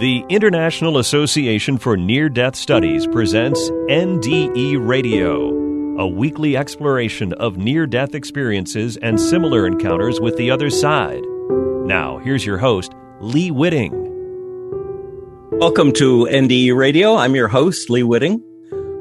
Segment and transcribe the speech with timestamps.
[0.00, 5.50] The International Association for Near Death Studies presents NDE Radio,
[6.00, 11.22] a weekly exploration of near death experiences and similar encounters with the other side.
[11.86, 13.92] Now, here's your host, Lee Witting.
[15.52, 17.14] Welcome to NDE Radio.
[17.14, 18.42] I'm your host, Lee Witting.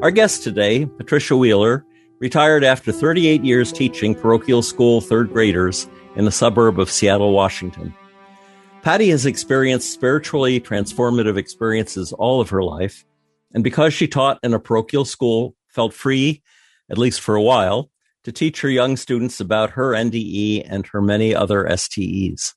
[0.04, 1.88] Our guest today, Patricia Wheeler,
[2.20, 7.96] retired after 38 years teaching parochial school third graders in the suburb of Seattle, Washington.
[8.84, 13.06] Patty has experienced spiritually transformative experiences all of her life.
[13.54, 16.44] And because she taught in a parochial school, felt free,
[16.90, 17.90] at least for a while,
[18.26, 22.56] to teach her young students about her NDE and her many other STEs.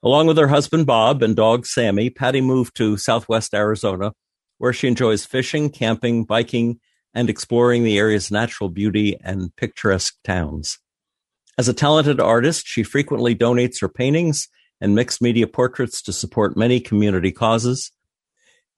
[0.00, 4.12] Along with her husband Bob and dog Sammy, Patty moved to southwest Arizona,
[4.58, 6.78] where she enjoys fishing, camping, biking,
[7.12, 10.78] and exploring the area's natural beauty and picturesque towns.
[11.58, 14.46] As a talented artist, she frequently donates her paintings
[14.80, 17.92] and mixed media portraits to support many community causes.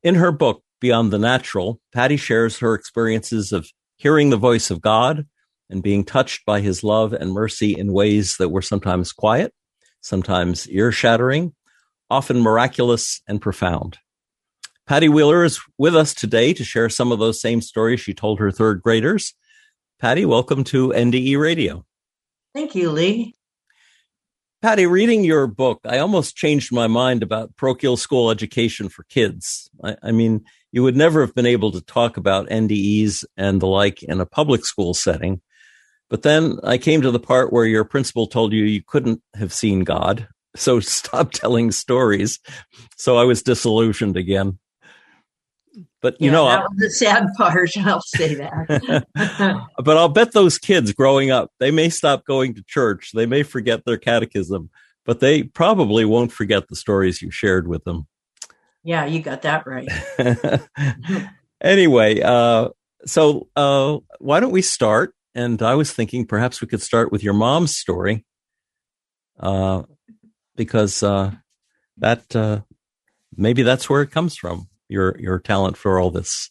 [0.02, 4.80] In her book, Beyond the Natural, Patty shares her experiences of hearing the voice of
[4.80, 5.26] God
[5.68, 9.52] and being touched by his love and mercy in ways that were sometimes quiet,
[10.00, 11.54] sometimes ear shattering,
[12.08, 13.98] often miraculous and profound.
[14.86, 18.40] Patty Wheeler is with us today to share some of those same stories she told
[18.40, 19.34] her third graders.
[20.00, 21.84] Patty, welcome to NDE Radio.
[22.54, 23.34] Thank you, Lee.
[24.62, 29.70] Patty, reading your book, I almost changed my mind about parochial school education for kids.
[29.82, 33.66] I, I, mean, you would never have been able to talk about NDEs and the
[33.66, 35.40] like in a public school setting.
[36.10, 39.54] But then I came to the part where your principal told you you couldn't have
[39.54, 40.28] seen God.
[40.56, 42.38] So stop telling stories.
[42.98, 44.58] So I was disillusioned again.
[46.02, 47.70] But you yeah, know, that was the sad part.
[47.76, 49.66] I'll say that.
[49.84, 53.10] but I'll bet those kids growing up, they may stop going to church.
[53.14, 54.70] They may forget their catechism,
[55.04, 58.06] but they probably won't forget the stories you shared with them.
[58.82, 59.88] Yeah, you got that right.
[61.60, 62.70] anyway, uh,
[63.04, 65.14] so uh, why don't we start?
[65.34, 68.24] And I was thinking perhaps we could start with your mom's story,
[69.38, 69.82] uh,
[70.56, 71.32] because uh,
[71.98, 72.62] that uh,
[73.36, 76.50] maybe that's where it comes from your your talent for all this?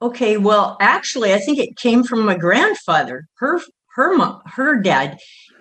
[0.00, 3.26] Okay, well, actually, I think it came from my grandfather.
[3.38, 3.60] Her
[3.94, 4.16] her
[4.46, 5.18] her dad.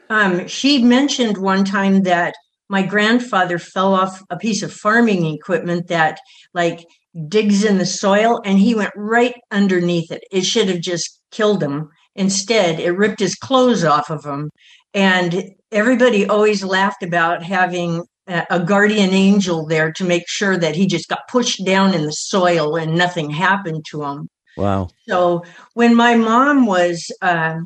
[0.09, 2.33] Um, she mentioned one time that
[2.69, 6.19] my grandfather fell off a piece of farming equipment that
[6.53, 6.85] like
[7.27, 10.23] digs in the soil and he went right underneath it.
[10.31, 11.89] It should have just killed him.
[12.15, 14.49] Instead, it ripped his clothes off of him.
[14.93, 20.85] And everybody always laughed about having a guardian angel there to make sure that he
[20.85, 24.29] just got pushed down in the soil and nothing happened to him.
[24.57, 24.89] Wow.
[25.07, 25.43] So
[25.73, 27.59] when my mom was uh,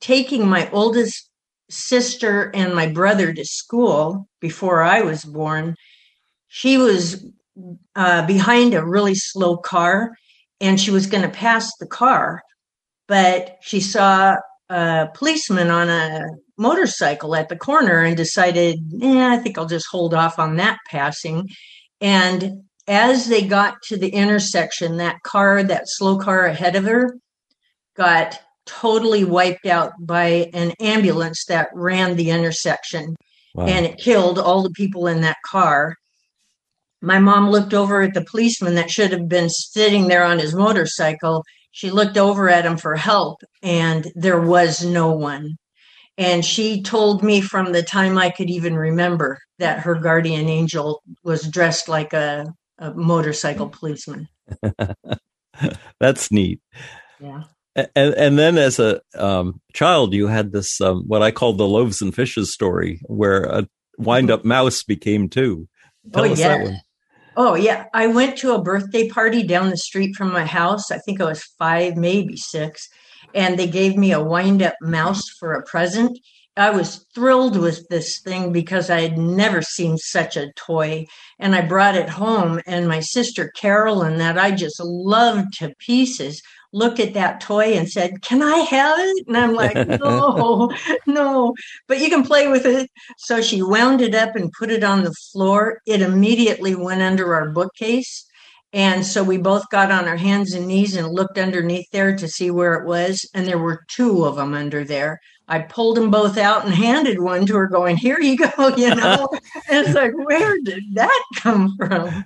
[0.00, 1.30] taking my oldest
[1.70, 5.74] sister and my brother to school before I was born,
[6.48, 7.24] she was
[7.96, 10.12] uh, behind a really slow car
[10.60, 12.42] and she was going to pass the car,
[13.08, 14.36] but she saw
[14.68, 16.26] a policeman on a
[16.56, 20.78] motorcycle at the corner and decided, yeah, I think I'll just hold off on that
[20.88, 21.48] passing.
[22.00, 27.16] And as they got to the intersection, that car, that slow car ahead of her,
[27.96, 33.14] got totally wiped out by an ambulance that ran the intersection
[33.54, 33.66] wow.
[33.66, 35.96] and it killed all the people in that car.
[37.00, 40.54] My mom looked over at the policeman that should have been sitting there on his
[40.54, 41.44] motorcycle.
[41.70, 45.56] She looked over at him for help, and there was no one.
[46.16, 51.02] And she told me from the time I could even remember that her guardian angel
[51.24, 52.46] was dressed like a,
[52.78, 54.28] a motorcycle policeman.
[56.00, 56.60] That's neat.
[57.20, 57.44] Yeah.
[57.74, 61.66] And, and then as a um, child, you had this, um, what I call the
[61.66, 63.66] loaves and fishes story, where a
[63.98, 65.66] wind up mouse became two.
[66.12, 66.76] Tell oh, yeah.
[67.36, 67.86] Oh, yeah.
[67.92, 70.92] I went to a birthday party down the street from my house.
[70.92, 72.88] I think I was five, maybe six
[73.34, 76.18] and they gave me a wind up mouse for a present.
[76.56, 81.06] I was thrilled with this thing because I had never seen such a toy.
[81.40, 86.40] And I brought it home, and my sister Carolyn, that I just loved to pieces,
[86.72, 89.24] looked at that toy and said, Can I have it?
[89.26, 90.70] And I'm like, No,
[91.06, 91.54] no,
[91.88, 92.88] but you can play with it.
[93.18, 95.80] So she wound it up and put it on the floor.
[95.86, 98.26] It immediately went under our bookcase.
[98.74, 102.26] And so we both got on our hands and knees and looked underneath there to
[102.26, 103.24] see where it was.
[103.32, 105.20] And there were two of them under there.
[105.46, 108.92] I pulled them both out and handed one to her, going, Here you go, you
[108.94, 109.28] know.
[109.70, 112.24] and it's like, Where did that come from?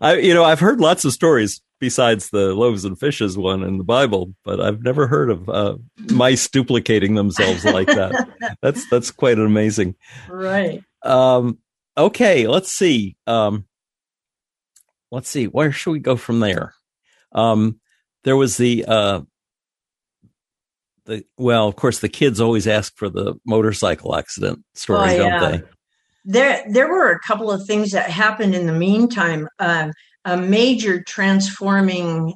[0.00, 3.78] I, you know, I've heard lots of stories besides the loaves and fishes one in
[3.78, 5.76] the Bible, but I've never heard of uh,
[6.12, 8.28] mice duplicating themselves like that.
[8.62, 9.96] that's that's quite amazing.
[10.28, 10.82] Right.
[11.02, 11.58] Um,
[11.98, 13.16] okay, let's see.
[13.26, 13.66] Um,
[15.14, 16.74] let's see, where should we go from there?
[17.32, 17.80] Um,
[18.24, 19.20] there was the uh,
[21.06, 25.38] the well, of course, the kids always ask for the motorcycle accident story, oh, yeah.
[25.38, 25.62] don't they?
[26.26, 29.46] There, there were a couple of things that happened in the meantime.
[29.58, 29.90] Uh,
[30.24, 32.34] a major transforming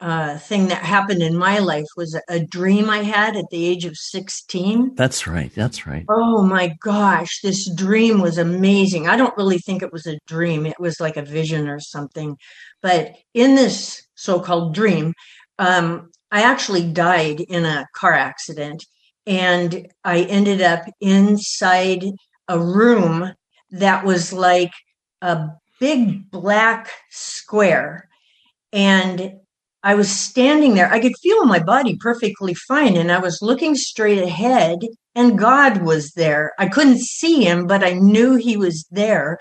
[0.00, 3.84] uh, thing that happened in my life was a dream I had at the age
[3.84, 4.94] of 16.
[4.94, 5.54] That's right.
[5.54, 6.06] That's right.
[6.08, 9.08] Oh my gosh, this dream was amazing.
[9.08, 12.36] I don't really think it was a dream, it was like a vision or something.
[12.80, 15.12] But in this so called dream,
[15.58, 18.84] um, I actually died in a car accident
[19.26, 22.04] and I ended up inside
[22.48, 23.32] a room
[23.70, 24.72] that was like
[25.20, 25.48] a
[25.78, 28.08] big black square.
[28.72, 29.40] And
[29.82, 30.92] I was standing there.
[30.92, 32.96] I could feel my body perfectly fine.
[32.96, 34.80] And I was looking straight ahead,
[35.14, 36.52] and God was there.
[36.58, 39.38] I couldn't see him, but I knew he was there.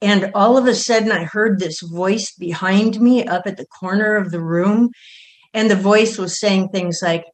[0.00, 4.16] And all of a sudden, I heard this voice behind me up at the corner
[4.16, 4.90] of the room.
[5.52, 7.24] And the voice was saying things like,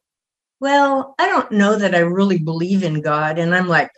[0.59, 3.37] Well, I don't know that I really believe in God.
[3.37, 3.91] And I'm like,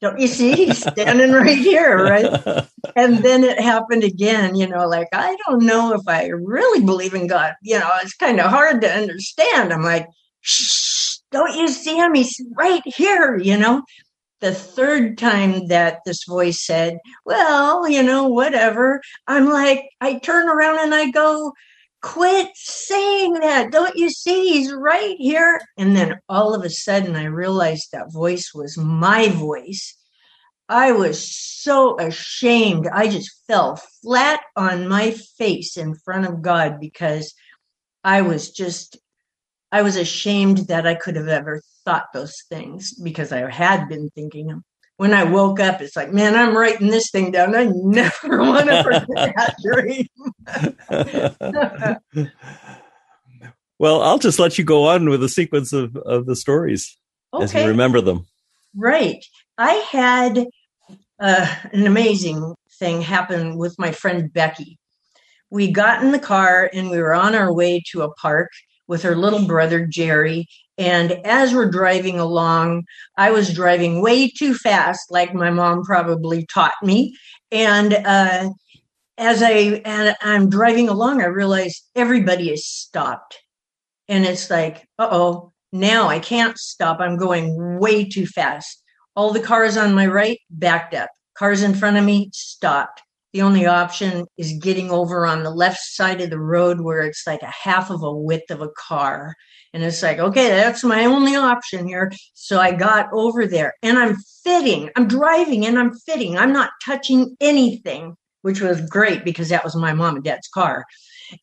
[0.00, 0.52] don't you see?
[0.52, 2.66] He's standing right here, right?
[2.96, 7.14] And then it happened again, you know, like, I don't know if I really believe
[7.14, 7.54] in God.
[7.60, 9.72] You know, it's kind of hard to understand.
[9.72, 10.06] I'm like,
[10.42, 12.14] Shh, don't you see him?
[12.14, 13.82] He's right here, you know?
[14.40, 20.48] The third time that this voice said, well, you know, whatever, I'm like, I turn
[20.48, 21.52] around and I go,
[22.04, 23.72] quit saying that.
[23.72, 25.58] Don't you see he's right here?
[25.78, 29.96] And then all of a sudden, I realized that voice was my voice.
[30.68, 32.86] I was so ashamed.
[32.92, 37.34] I just fell flat on my face in front of God because
[38.04, 38.98] I was just,
[39.72, 44.10] I was ashamed that I could have ever thought those things because I had been
[44.10, 44.62] thinking them
[44.96, 47.54] when I woke up, it's like, man, I'm writing this thing down.
[47.54, 50.08] I never want to forget that dream.
[53.78, 56.96] well, I'll just let you go on with the sequence of, of the stories
[57.32, 57.44] okay.
[57.44, 58.26] as you remember them.
[58.76, 59.24] Right.
[59.58, 60.46] I had
[61.20, 64.78] uh, an amazing thing happen with my friend Becky.
[65.50, 68.50] We got in the car and we were on our way to a park
[68.86, 72.84] with her little brother Jerry and as we're driving along,
[73.16, 77.16] I was driving way too fast, like my mom probably taught me.
[77.52, 78.50] And uh,
[79.16, 83.38] as I and I'm driving along, I realize everybody is stopped,
[84.08, 87.00] and it's like, uh oh, now I can't stop.
[87.00, 88.82] I'm going way too fast.
[89.16, 91.10] All the cars on my right backed up.
[91.38, 93.02] Cars in front of me stopped.
[93.34, 97.24] The only option is getting over on the left side of the road where it's
[97.26, 99.34] like a half of a width of a car.
[99.72, 102.12] And it's like, okay, that's my only option here.
[102.34, 104.88] So I got over there and I'm fitting.
[104.94, 106.38] I'm driving and I'm fitting.
[106.38, 110.84] I'm not touching anything, which was great because that was my mom and dad's car.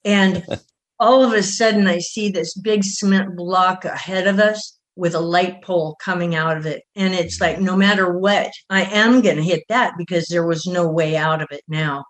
[0.05, 0.45] And
[0.99, 5.19] all of a sudden, I see this big cement block ahead of us with a
[5.19, 6.83] light pole coming out of it.
[6.95, 10.65] And it's like, no matter what, I am going to hit that because there was
[10.65, 12.05] no way out of it now.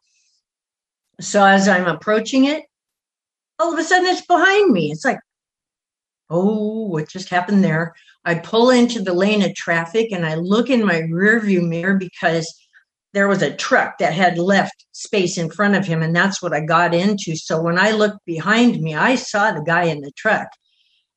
[1.19, 2.63] So as I'm approaching it,
[3.59, 4.91] all of a sudden it's behind me.
[4.91, 5.19] It's like,
[6.29, 7.93] oh, what just happened there?
[8.25, 12.51] I pull into the lane of traffic and I look in my rearview mirror because
[13.13, 16.53] there was a truck that had left space in front of him, and that's what
[16.53, 17.35] I got into.
[17.35, 20.47] So when I looked behind me, I saw the guy in the truck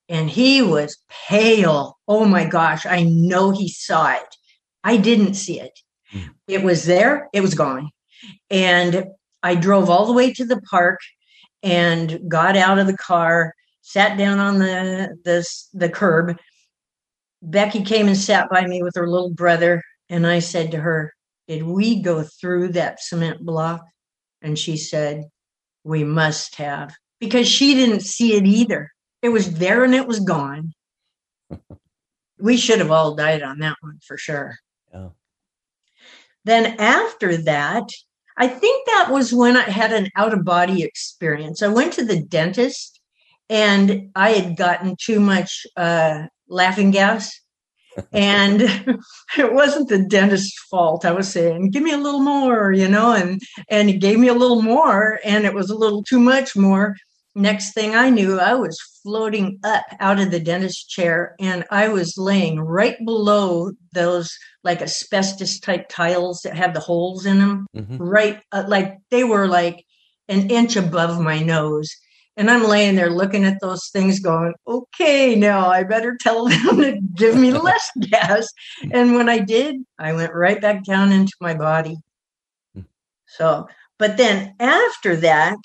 [0.08, 1.98] and he was pale.
[2.06, 4.36] Oh my gosh, I know he saw it.
[4.82, 5.78] I didn't see it.
[6.12, 6.30] Mm.
[6.46, 7.90] It was there, it was gone.
[8.50, 9.06] And
[9.42, 11.00] I drove all the way to the park
[11.62, 16.36] and got out of the car sat down on the the the curb.
[17.42, 21.12] Becky came and sat by me with her little brother, and I said to her,
[21.46, 23.82] "Did we go through that cement block?"
[24.42, 25.24] And she said,
[25.84, 28.90] "We must have," because she didn't see it either.
[29.24, 30.74] It was there and it was gone.
[32.38, 34.58] we should have all died on that one for sure.
[34.92, 35.08] Yeah.
[36.44, 37.88] Then after that,
[38.36, 41.62] I think that was when I had an out of body experience.
[41.62, 43.00] I went to the dentist
[43.48, 47.32] and I had gotten too much uh, laughing gas.
[48.12, 48.60] and
[49.38, 51.06] it wasn't the dentist's fault.
[51.06, 53.40] I was saying, "Give me a little more," you know, and
[53.70, 56.96] and he gave me a little more, and it was a little too much more.
[57.34, 61.88] Next thing I knew, I was floating up out of the dentist chair, and I
[61.88, 64.30] was laying right below those
[64.62, 67.66] like asbestos type tiles that have the holes in them.
[67.76, 67.96] Mm-hmm.
[67.96, 69.84] Right, uh, like they were like
[70.28, 71.90] an inch above my nose
[72.36, 76.78] and I'm laying there looking at those things going, okay, now I better tell them
[76.78, 78.48] to give me less gas.
[78.90, 81.96] And when I did, I went right back down into my body.
[82.74, 82.82] Hmm.
[83.26, 85.58] So, But then after that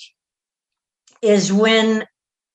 [1.21, 2.05] is when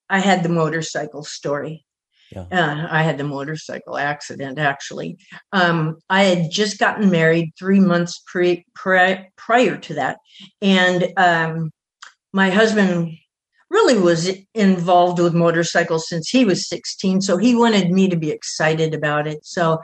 [0.09, 1.85] I had the motorcycle story.
[2.31, 2.45] Yeah.
[2.51, 5.17] Uh, I had the motorcycle accident actually.
[5.51, 10.17] Um, I had just gotten married three months pre, pre prior to that.
[10.61, 11.71] And um,
[12.33, 13.11] my husband
[13.69, 17.21] really was involved with motorcycles since he was 16.
[17.21, 19.39] So he wanted me to be excited about it.
[19.43, 19.81] So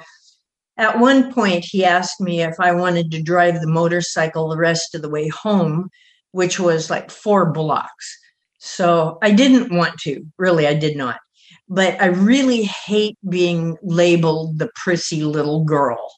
[0.78, 4.96] at one point, he asked me if I wanted to drive the motorcycle the rest
[4.96, 5.90] of the way home,
[6.32, 8.18] which was like four blocks.
[8.64, 11.20] So I didn't want to, really, I did not.
[11.68, 16.14] But I really hate being labeled the prissy little girl.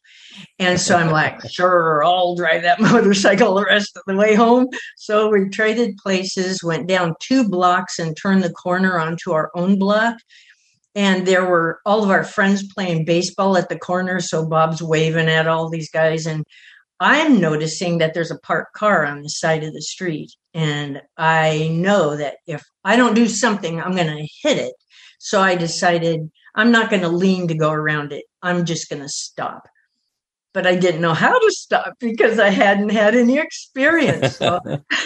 [0.59, 4.67] And so I'm like, sure, I'll drive that motorcycle the rest of the way home.
[4.97, 9.79] So we traded places, went down two blocks and turned the corner onto our own
[9.79, 10.17] block.
[10.95, 14.19] And there were all of our friends playing baseball at the corner.
[14.19, 16.25] So Bob's waving at all these guys.
[16.25, 16.43] And
[17.03, 20.31] I'm noticing that there's a parked car on the side of the street.
[20.53, 24.73] And I know that if I don't do something, I'm going to hit it.
[25.19, 28.23] So I decided I'm not going to lean to go around it.
[28.41, 29.67] I'm just going to stop.
[30.53, 34.37] But I didn't know how to stop because I hadn't had any experience.
[34.37, 34.61] So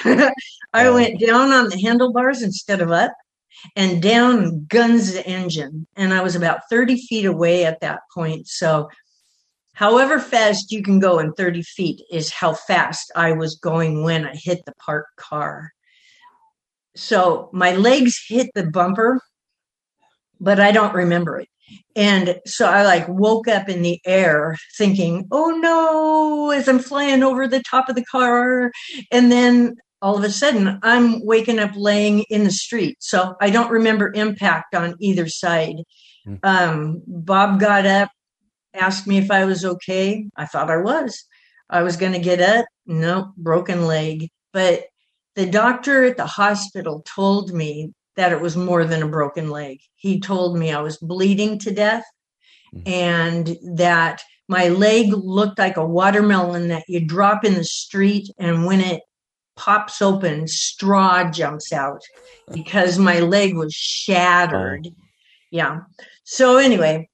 [0.74, 3.13] I went down on the handlebars instead of up
[3.75, 5.88] and down guns the engine.
[5.96, 8.48] And I was about 30 feet away at that point.
[8.48, 8.88] So
[9.77, 14.25] however fast you can go in 30 feet is how fast I was going when
[14.25, 15.72] I hit the parked car.
[16.96, 19.22] So my legs hit the bumper,
[20.39, 21.48] but I don't remember it.
[21.96, 27.22] And so I like woke up in the air thinking, oh no, as I'm flying
[27.22, 28.72] over the top of the car.
[29.12, 32.98] And then all of a sudden I'm waking up laying in the street.
[33.00, 35.84] So I don't remember impact on either side.
[36.25, 36.36] Hmm.
[36.41, 38.10] Um, Bob got up,
[38.77, 40.29] asked me if I was okay.
[40.36, 41.24] I thought I was.
[41.69, 42.65] I was going to get up.
[42.86, 44.29] No, broken leg.
[44.53, 44.86] But
[45.36, 49.79] the doctor at the hospital told me that it was more than a broken leg.
[49.96, 52.05] He told me I was bleeding to death
[52.74, 52.88] mm-hmm.
[52.88, 58.29] and that my leg looked like a watermelon that you drop in the street.
[58.39, 59.01] And when it
[59.55, 62.01] pops open, straw jumps out
[62.51, 64.88] because my leg was shattered.
[64.89, 64.96] Oh.
[65.51, 65.79] Yeah.
[66.24, 67.10] So, anyway,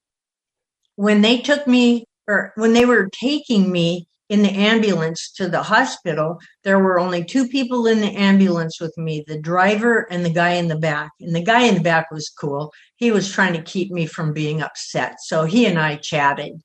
[0.96, 5.62] when they took me or when they were taking me in the ambulance to the
[5.62, 10.30] hospital, there were only two people in the ambulance with me the driver and the
[10.30, 11.12] guy in the back.
[11.20, 12.72] And the guy in the back was cool.
[12.96, 15.18] He was trying to keep me from being upset.
[15.22, 16.62] So he and I chatted.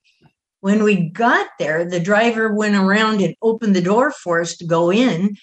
[0.60, 4.66] When we got there, the driver went around and opened the door for us to
[4.66, 5.36] go in,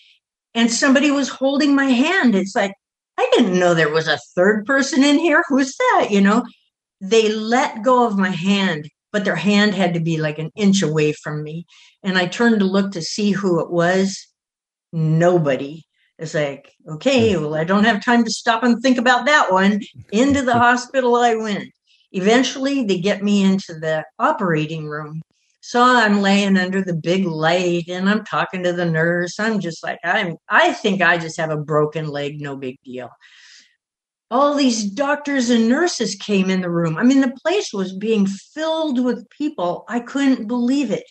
[0.53, 2.35] and somebody was holding my hand.
[2.35, 2.73] It's like,
[3.17, 5.43] I didn't know there was a third person in here.
[5.47, 6.07] Who's that?
[6.11, 6.43] You know,
[7.01, 10.81] they let go of my hand, but their hand had to be like an inch
[10.81, 11.65] away from me.
[12.03, 14.27] And I turned to look to see who it was.
[14.91, 15.83] Nobody.
[16.17, 17.41] It's like, okay, hmm.
[17.41, 19.81] well, I don't have time to stop and think about that one.
[20.11, 21.69] Into the hospital I went.
[22.11, 25.21] Eventually, they get me into the operating room.
[25.59, 29.39] So I'm laying under the big light and I'm talking to the nurse.
[29.39, 33.09] I'm just like, I'm, I think I just have a broken leg, no big deal
[34.31, 36.97] all these doctors and nurses came in the room.
[36.97, 39.85] I mean, the place was being filled with people.
[39.87, 41.05] I couldn't believe it.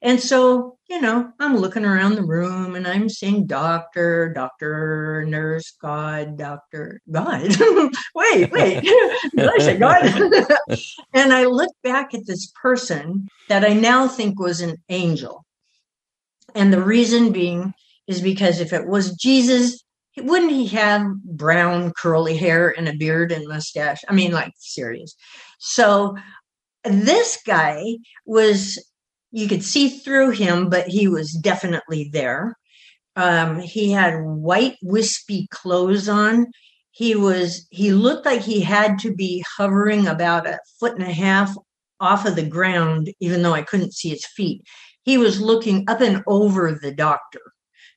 [0.00, 5.72] And so, you know, I'm looking around the room and I'm seeing doctor, doctor, nurse,
[5.82, 7.56] God, doctor, God.
[8.14, 10.02] wait, wait, did I say God?
[11.14, 15.44] and I look back at this person that I now think was an angel.
[16.54, 17.74] And the reason being
[18.06, 19.82] is because if it was Jesus,
[20.24, 24.00] wouldn't he have brown curly hair and a beard and mustache?
[24.08, 25.14] I mean, like serious.
[25.58, 26.16] So
[26.84, 27.96] this guy
[28.26, 28.78] was
[29.30, 32.56] you could see through him, but he was definitely there.
[33.16, 36.46] Um, he had white wispy clothes on.
[36.92, 41.12] He was he looked like he had to be hovering about a foot and a
[41.12, 41.54] half
[42.00, 44.62] off of the ground, even though I couldn't see his feet.
[45.02, 47.40] He was looking up and over the doctor,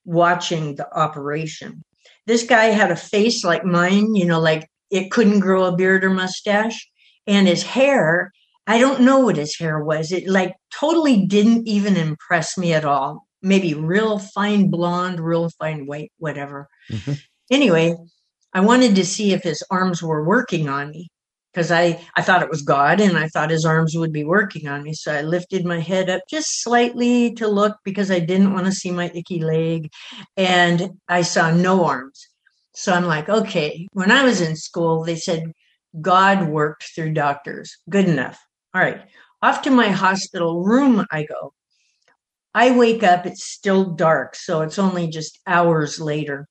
[0.05, 1.83] watching the operation.
[2.27, 6.03] This guy had a face like mine, you know, like it couldn't grow a beard
[6.03, 6.87] or mustache.
[7.27, 8.31] And his hair,
[8.67, 10.11] I don't know what his hair was.
[10.11, 13.27] It like totally didn't even impress me at all.
[13.41, 16.67] Maybe real fine blonde, real fine white, whatever.
[16.89, 17.13] Mm-hmm.
[17.51, 17.95] Anyway,
[18.53, 21.10] I wanted to see if his arms were working on me
[21.53, 24.67] because I, I thought it was God and I thought his arms would be working
[24.67, 24.93] on me.
[24.93, 28.71] So I lifted my head up just slightly to look because I didn't want to
[28.71, 29.89] see my icky leg.
[30.37, 32.27] And I saw no arms.
[32.73, 35.51] So I'm like, okay, when I was in school, they said
[35.99, 37.77] God worked through doctors.
[37.89, 38.39] Good enough.
[38.73, 39.01] All right.
[39.41, 41.53] Off to my hospital room I go.
[42.53, 46.47] I wake up, it's still dark, so it's only just hours later.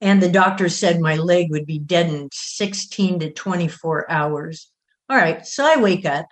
[0.00, 4.70] And the doctor said my leg would be deadened 16 to 24 hours.
[5.08, 6.26] All right, so I wake up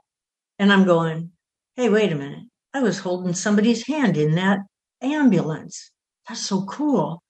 [0.59, 1.31] and I'm going,
[1.76, 2.45] hey, wait a minute.
[2.75, 4.61] I was holding somebody's hand in that
[5.00, 5.90] ambulance.
[6.28, 7.23] That's so cool.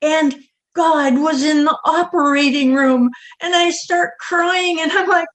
[0.00, 0.34] And
[0.74, 5.28] God was in the operating room and I start crying and I'm like,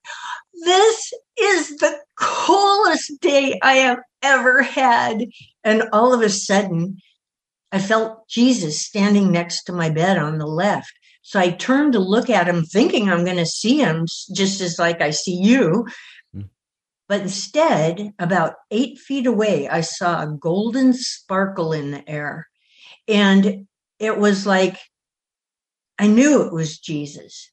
[0.64, 5.26] this is the coolest day I have ever had.
[5.64, 6.98] And all of a sudden,
[7.72, 10.92] I felt Jesus standing next to my bed on the left.
[11.22, 14.80] So I turned to look at him, thinking I'm going to see him just as
[14.80, 15.88] like I see you.
[16.34, 16.42] Hmm.
[17.08, 22.48] But instead, about eight feet away, I saw a golden sparkle in the air.
[23.08, 23.68] And
[24.00, 24.78] it was like,
[26.00, 27.52] I knew it was Jesus.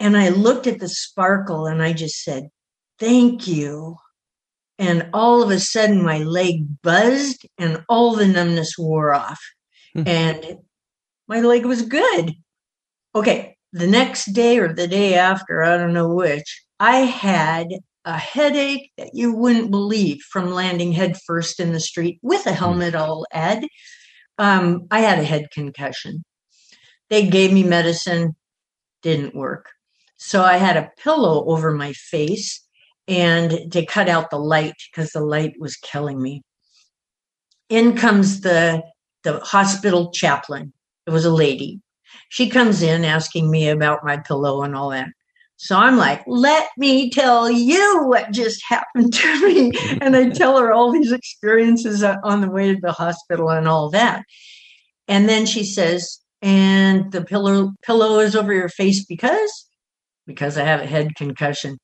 [0.00, 2.48] And I looked at the sparkle and I just said,
[2.98, 3.96] Thank you.
[4.78, 9.40] And all of a sudden, my leg buzzed and all the numbness wore off.
[9.96, 10.08] Mm-hmm.
[10.08, 10.58] And
[11.28, 12.34] my leg was good.
[13.14, 13.56] Okay.
[13.72, 17.68] The next day or the day after, I don't know which, I had
[18.04, 22.56] a headache that you wouldn't believe from landing headfirst in the street with a hmm.
[22.56, 23.66] helmet, I'll add.
[24.38, 26.24] Um, I had a head concussion.
[27.08, 28.36] They gave me medicine,
[29.02, 29.70] didn't work.
[30.18, 32.65] So I had a pillow over my face
[33.08, 36.42] and to cut out the light because the light was killing me.
[37.68, 38.82] In comes the
[39.24, 40.72] the hospital chaplain.
[41.06, 41.80] It was a lady.
[42.28, 45.08] She comes in asking me about my pillow and all that.
[45.56, 49.72] So I'm like, let me tell you what just happened to me.
[50.00, 53.90] And I tell her all these experiences on the way to the hospital and all
[53.90, 54.24] that.
[55.08, 59.66] And then she says, and the pillow pillow is over your face because
[60.26, 61.78] because I have a head concussion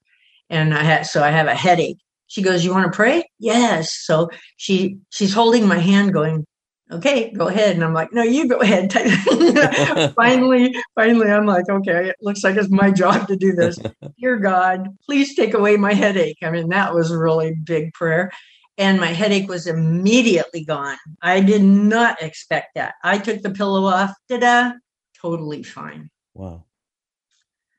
[0.53, 1.99] and I had so I have a headache.
[2.29, 3.91] She goes, "You want to pray?" Yes.
[4.05, 6.47] So she she's holding my hand, going,
[6.93, 8.93] "Okay, go ahead." And I'm like, "No, you go ahead."
[10.15, 13.81] finally, finally, I'm like, "Okay, it looks like it's my job to do this."
[14.21, 16.39] Dear God, please take away my headache.
[16.43, 18.31] I mean, that was a really big prayer.
[18.79, 20.97] And my headache was immediately gone.
[21.21, 22.95] I did not expect that.
[23.05, 24.13] I took the pillow off.
[24.29, 24.73] Da-da,
[25.21, 26.11] totally fine.
[26.35, 26.65] Wow.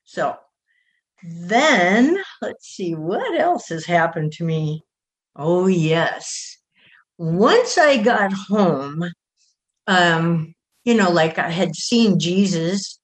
[0.04, 0.38] So
[1.23, 4.83] then let's see what else has happened to me.
[5.36, 6.57] Oh, yes.
[7.17, 9.03] Once I got home,
[9.88, 12.99] um, you know, like I had seen Jesus,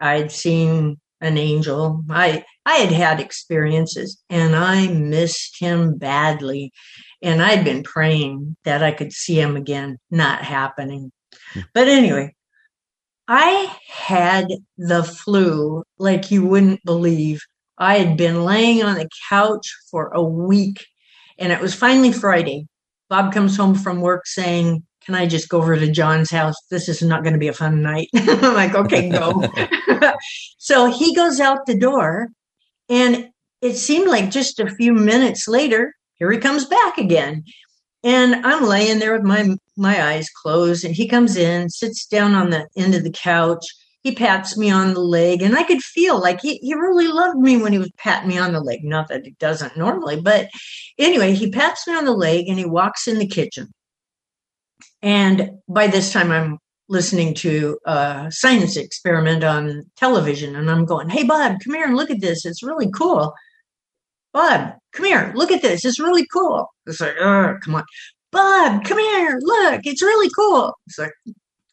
[0.00, 2.04] I'd seen an angel.
[2.10, 6.72] I I had had experiences and I missed him badly.
[7.22, 11.10] And I'd been praying that I could see him again, not happening.
[11.52, 11.60] Hmm.
[11.74, 12.34] But anyway,
[13.28, 17.42] I had the flu like you wouldn't believe.
[17.76, 20.86] I had been laying on the couch for a week
[21.38, 22.66] and it was finally Friday.
[23.10, 26.56] Bob comes home from work saying, Can I just go over to John's house?
[26.70, 28.08] This is not going to be a fun night.
[28.14, 29.44] I'm like, Okay, go.
[30.58, 32.28] so he goes out the door
[32.88, 33.28] and
[33.60, 37.44] it seemed like just a few minutes later, here he comes back again.
[38.04, 42.34] And I'm laying there with my my eyes closed, and he comes in, sits down
[42.34, 43.64] on the end of the couch.
[44.02, 47.38] He pats me on the leg, and I could feel like he, he really loved
[47.38, 48.84] me when he was patting me on the leg.
[48.84, 50.48] Not that he doesn't normally, but
[50.98, 53.72] anyway, he pats me on the leg and he walks in the kitchen.
[55.02, 56.58] And by this time, I'm
[56.88, 61.96] listening to a science experiment on television, and I'm going, Hey, Bob, come here and
[61.96, 62.46] look at this.
[62.46, 63.34] It's really cool.
[64.32, 65.84] Bob, come here, look at this.
[65.84, 66.66] It's really cool.
[66.86, 67.84] It's like, oh, come on.
[68.32, 70.76] Bob, come here, look, it's really cool.
[70.86, 71.12] It's like,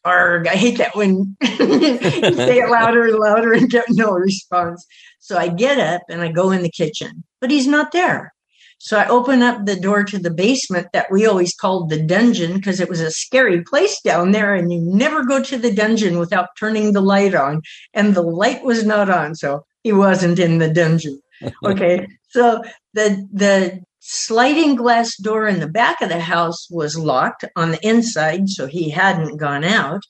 [0.04, 4.86] arg, I hate that when you say it louder and louder and get no response.
[5.18, 8.32] So I get up and I go in the kitchen, but he's not there.
[8.78, 12.54] So I open up the door to the basement that we always called the dungeon
[12.54, 16.18] because it was a scary place down there, and you never go to the dungeon
[16.18, 17.62] without turning the light on.
[17.94, 21.20] And the light was not on, so he wasn't in the dungeon.
[21.64, 22.62] Okay, so
[22.94, 27.86] the the sliding glass door in the back of the house was locked on the
[27.86, 30.00] inside, so he hadn't gone out.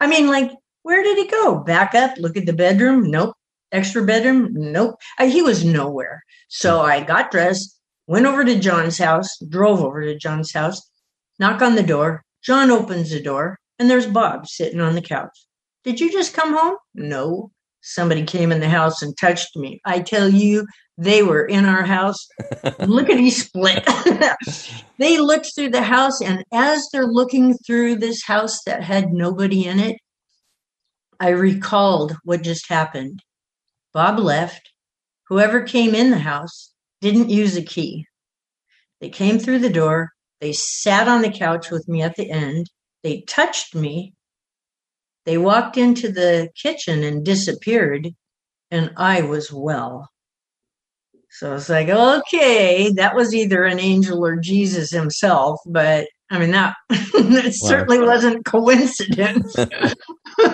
[0.00, 0.50] I mean, like,
[0.82, 1.58] where did he go?
[1.58, 3.10] Back up, look at the bedroom?
[3.10, 3.34] Nope.
[3.72, 4.48] Extra bedroom?
[4.52, 4.96] Nope.
[5.18, 6.22] I, he was nowhere.
[6.48, 6.86] So hmm.
[6.86, 10.80] I got dressed, went over to John's house, drove over to John's house,
[11.38, 12.24] knock on the door.
[12.42, 15.46] John opens the door, and there's Bob sitting on the couch.
[15.84, 16.76] Did you just come home?
[16.94, 17.50] No.
[17.82, 19.80] Somebody came in the house and touched me.
[19.84, 20.66] I tell you,
[20.98, 22.28] they were in our house.
[22.78, 23.84] Lickety split.
[24.98, 29.66] they looked through the house, and as they're looking through this house that had nobody
[29.66, 29.96] in it,
[31.18, 33.22] I recalled what just happened.
[33.92, 34.70] Bob left.
[35.28, 38.06] Whoever came in the house didn't use a key.
[39.00, 42.70] They came through the door, They sat on the couch with me at the end.
[43.02, 44.14] They touched me.
[45.24, 48.08] They walked into the kitchen and disappeared,
[48.70, 50.08] and I was well.
[51.30, 56.50] So it's like, okay, that was either an angel or Jesus himself, but I mean
[56.50, 59.56] that that certainly wasn't coincidence.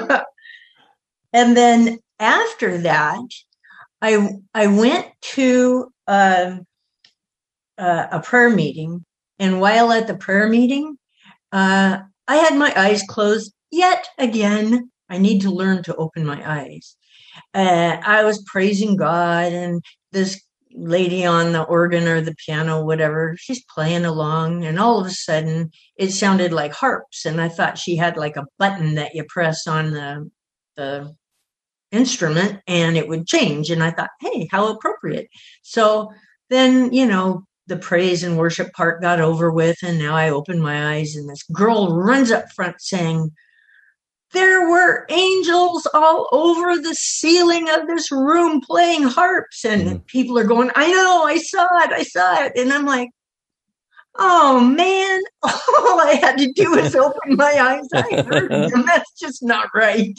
[1.33, 3.21] and then after that,
[4.01, 6.59] I I went to uh,
[7.77, 9.05] uh, a prayer meeting,
[9.41, 10.97] and while at the prayer meeting,
[11.51, 14.91] uh, I had my eyes closed yet again.
[15.11, 16.97] I need to learn to open my eyes.
[17.55, 23.37] Uh, I was praising God, and this lady on the organ or the piano, whatever,
[23.39, 27.79] she's playing along, and all of a sudden it sounded like harps, and I thought
[27.79, 30.31] she had like a button that you press on the
[30.77, 31.15] the
[31.91, 33.71] instrument and it would change.
[33.71, 35.29] And I thought, hey, how appropriate.
[35.63, 36.13] So
[36.51, 39.77] then, you know, the praise and worship part got over with.
[39.83, 43.31] And now I open my eyes and this girl runs up front saying,
[44.33, 50.39] there were angels all over the ceiling of this room playing harps and mm people
[50.39, 53.11] are going i know i saw it i saw it and i'm like
[54.19, 59.13] oh man all i had to do was open my eyes i heard them that's
[59.21, 60.19] just not right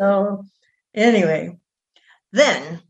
[0.00, 0.42] so
[0.98, 1.56] Anyway,
[2.32, 2.80] then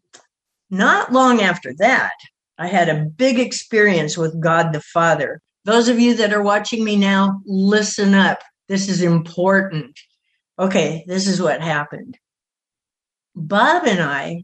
[0.70, 2.14] not long after that,
[2.56, 5.42] I had a big experience with God the Father.
[5.66, 8.40] Those of you that are watching me now, listen up.
[8.68, 9.98] This is important.
[10.58, 12.18] Okay, this is what happened.
[13.36, 14.42] Bob and I,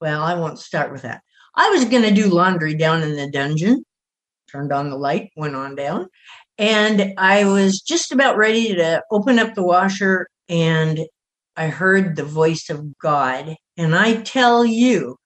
[0.00, 1.22] well, I won't start with that.
[1.56, 3.84] I was going to do laundry down in the dungeon,
[4.50, 6.06] turned on the light, went on down,
[6.58, 11.00] and I was just about ready to open up the washer and
[11.56, 13.56] I heard the voice of God.
[13.76, 15.16] And I tell you,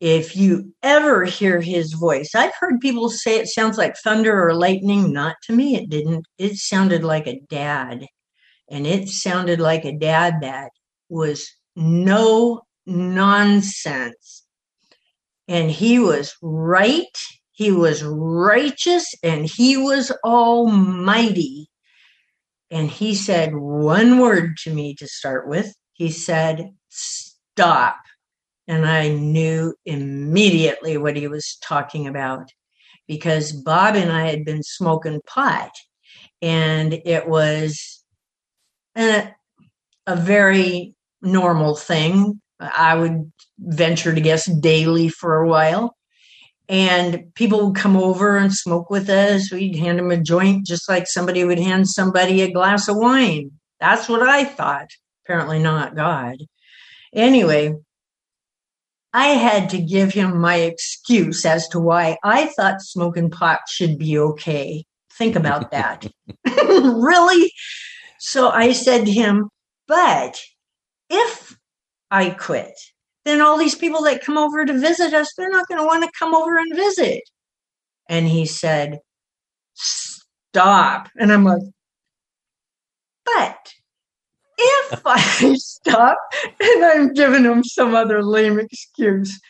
[0.00, 4.54] if you ever hear his voice, I've heard people say it sounds like thunder or
[4.54, 5.12] lightning.
[5.12, 6.26] Not to me, it didn't.
[6.36, 8.04] It sounded like a dad.
[8.74, 10.72] And it sounded like a dad that
[11.08, 14.42] was no nonsense.
[15.46, 17.16] And he was right,
[17.52, 21.68] he was righteous, and he was almighty.
[22.68, 25.72] And he said one word to me to start with.
[25.92, 27.98] He said, Stop.
[28.66, 32.48] And I knew immediately what he was talking about
[33.06, 35.70] because Bob and I had been smoking pot.
[36.42, 38.03] And it was
[38.96, 39.34] a,
[40.06, 42.40] a very normal thing.
[42.60, 45.96] I would venture to guess daily for a while
[46.68, 49.52] and people would come over and smoke with us.
[49.52, 53.50] We'd hand them a joint just like somebody would hand somebody a glass of wine.
[53.80, 54.88] That's what I thought.
[55.24, 56.36] Apparently, not God.
[57.12, 57.74] Anyway,
[59.12, 63.98] I had to give him my excuse as to why I thought smoking pot should
[63.98, 64.84] be okay.
[65.12, 66.06] Think about that.
[66.46, 67.52] really?
[68.18, 69.48] So I said to him,
[69.86, 70.40] but
[71.10, 71.56] if
[72.10, 72.74] I quit,
[73.24, 76.04] then all these people that come over to visit us, they're not going to want
[76.04, 77.22] to come over and visit.
[78.08, 79.00] And he said,
[79.74, 81.08] Stop.
[81.16, 81.62] And I'm like,
[83.24, 83.72] But
[84.58, 86.18] if I stop
[86.60, 89.40] and I'm giving him some other lame excuse,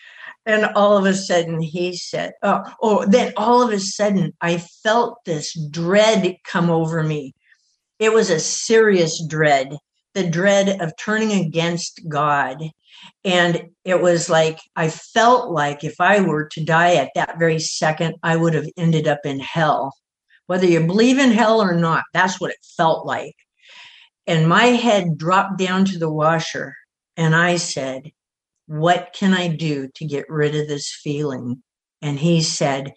[0.46, 4.58] and all of a sudden he said, Oh, oh, then all of a sudden I
[4.58, 7.34] felt this dread come over me.
[8.04, 9.76] It was a serious dread,
[10.14, 12.58] the dread of turning against God
[13.24, 17.58] and it was like, I felt like if I were to die at that very
[17.58, 19.94] second, I would have ended up in hell.
[20.46, 23.34] Whether you believe in hell or not, that's what it felt like.
[24.26, 26.74] And my head dropped down to the washer.
[27.16, 28.10] And I said,
[28.66, 31.62] What can I do to get rid of this feeling?
[32.02, 32.92] And he said,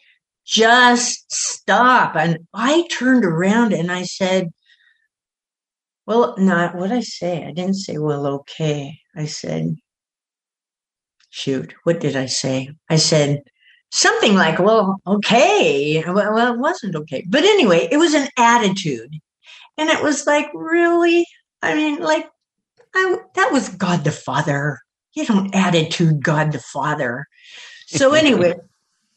[0.45, 2.15] Just stop.
[2.15, 4.51] And I turned around and I said,
[6.07, 7.45] Well, not what I say.
[7.45, 8.99] I didn't say, Well, okay.
[9.15, 9.75] I said,
[11.29, 12.69] shoot, what did I say?
[12.89, 13.43] I said
[13.91, 16.03] something like, well, okay.
[16.07, 17.23] Well, it wasn't okay.
[17.29, 19.13] But anyway, it was an attitude.
[19.77, 21.25] And it was like, really?
[21.61, 22.27] I mean, like,
[22.95, 24.79] I, that was God the Father.
[25.13, 27.25] You don't attitude God the Father.
[27.87, 28.55] So, anyway,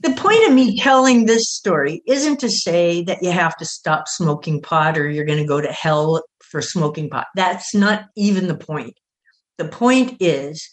[0.00, 4.09] the point of me telling this story isn't to say that you have to stop
[4.09, 7.27] smoking pot or you're going to go to hell for smoking pot.
[7.35, 8.95] That's not even the point.
[9.59, 10.69] The point is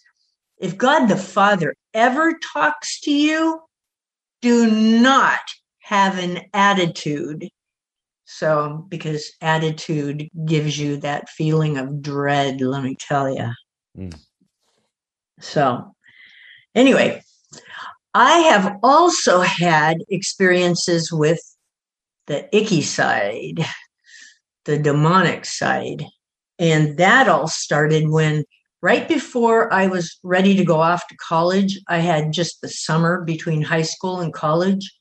[0.59, 3.61] if God the Father ever talks to you,
[4.41, 5.39] do not
[5.81, 7.47] have an attitude.
[8.25, 13.51] So, because attitude gives you that feeling of dread, let me tell you.
[13.97, 14.19] Mm.
[15.39, 15.95] So,
[16.75, 17.21] anyway,
[18.13, 21.39] I have also had experiences with
[22.25, 23.65] the icky side,
[24.67, 26.05] the demonic side.
[26.59, 28.43] And that all started when
[28.81, 33.23] right before I was ready to go off to college, I had just the summer
[33.23, 34.93] between high school and college.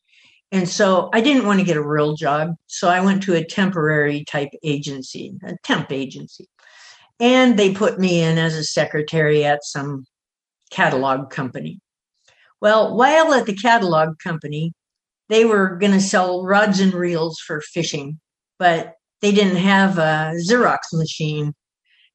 [0.53, 2.55] And so I didn't want to get a real job.
[2.69, 6.47] So I went to a temporary type agency, a temp agency.
[7.19, 10.07] And they put me in as a secretary at some
[10.71, 11.81] catalog company.
[12.61, 14.73] Well, while at the catalog company,
[15.29, 18.21] they were going to sell rods and reels for fishing,
[18.59, 21.55] but they didn't have a Xerox machine.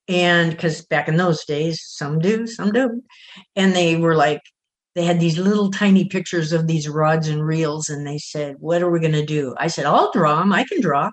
[0.08, 3.04] And because back in those days, some do, some don't.
[3.56, 4.42] And they were like,
[4.96, 8.82] they had these little tiny pictures of these rods and reels, and they said, What
[8.82, 9.56] are we going to do?
[9.58, 10.52] I said, I'll draw them.
[10.52, 11.10] I can draw.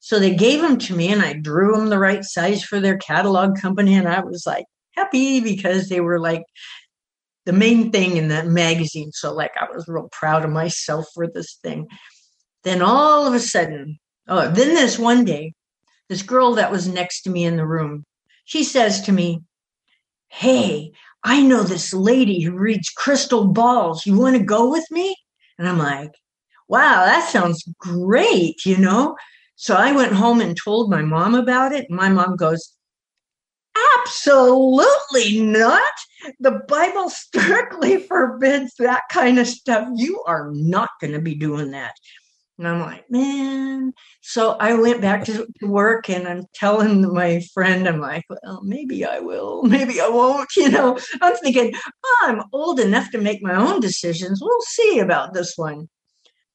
[0.00, 2.98] So they gave them to me, and I drew them the right size for their
[2.98, 3.94] catalog company.
[3.94, 6.42] And I was like happy because they were like
[7.46, 9.12] the main thing in that magazine.
[9.12, 11.88] So, like, I was real proud of myself for this thing.
[12.64, 13.98] Then all of a sudden,
[14.28, 15.54] oh, then this one day,
[16.08, 18.04] this girl that was next to me in the room,
[18.44, 19.42] she says to me,
[20.28, 20.92] Hey,
[21.24, 24.06] I know this lady who reads crystal balls.
[24.06, 25.16] You want to go with me?
[25.58, 26.12] And I'm like,
[26.68, 29.16] Wow, that sounds great, you know?
[29.56, 31.86] So I went home and told my mom about it.
[31.88, 32.74] And my mom goes,
[34.04, 35.82] Absolutely not.
[36.40, 39.88] The Bible strictly forbids that kind of stuff.
[39.94, 41.94] You are not going to be doing that.
[42.58, 43.92] And I'm like, man.
[44.20, 49.04] So I went back to work and I'm telling my friend, I'm like, well, maybe
[49.04, 50.50] I will, maybe I won't.
[50.56, 54.40] You know, I'm thinking, oh, I'm old enough to make my own decisions.
[54.42, 55.88] We'll see about this one.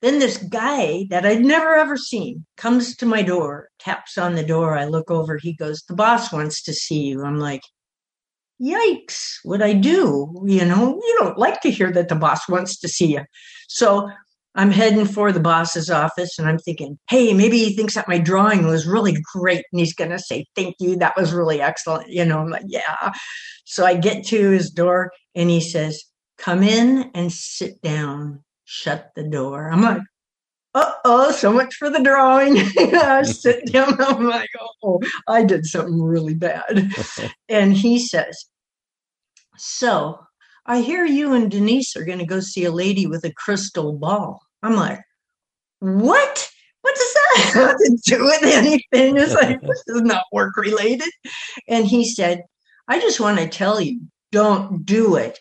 [0.01, 4.45] Then this guy that I'd never ever seen comes to my door, taps on the
[4.45, 4.77] door.
[4.77, 5.37] I look over.
[5.37, 7.23] He goes, The boss wants to see you.
[7.23, 7.63] I'm like,
[8.61, 10.43] Yikes, what I do?
[10.45, 13.23] You know, you don't like to hear that the boss wants to see you.
[13.67, 14.09] So
[14.57, 18.17] I'm heading for the boss's office and I'm thinking, hey, maybe he thinks that my
[18.17, 20.97] drawing was really great and he's going to say, thank you.
[20.97, 22.09] That was really excellent.
[22.09, 23.13] You know, I'm like, yeah.
[23.63, 26.03] So I get to his door and he says,
[26.37, 29.71] come in and sit down shut the door.
[29.71, 30.01] I'm like,
[30.75, 32.57] uh oh, so much for the drawing.
[32.77, 33.99] I sit down.
[33.99, 34.49] I'm like,
[34.83, 36.91] oh, I did something really bad.
[37.49, 38.45] and he says,
[39.57, 40.19] So
[40.65, 43.93] I hear you and Denise are going to go see a lady with a crystal
[43.93, 44.41] ball.
[44.63, 44.99] I'm like,
[45.79, 46.49] What?
[46.81, 49.17] What does that have to do with anything?
[49.17, 51.09] It's like, this is not work related.
[51.67, 52.43] And he said,
[52.87, 55.37] I just want to tell you, don't do it.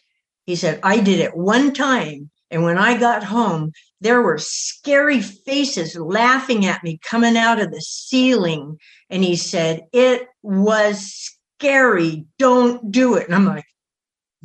[0.46, 5.20] He said, I did it one time and when I got home, there were scary
[5.20, 8.78] faces laughing at me coming out of the ceiling.
[9.10, 12.26] And he said, It was scary.
[12.38, 13.26] Don't do it.
[13.26, 13.64] And I'm like,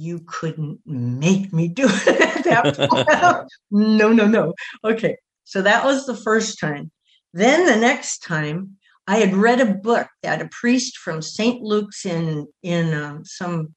[0.02, 4.54] You couldn't make me do it that no, no, no.
[4.84, 5.18] Okay.
[5.44, 6.92] So that was the first time.
[7.34, 11.62] Then the next time, I had read a book that a priest from St.
[11.62, 13.76] Luke's in in um, some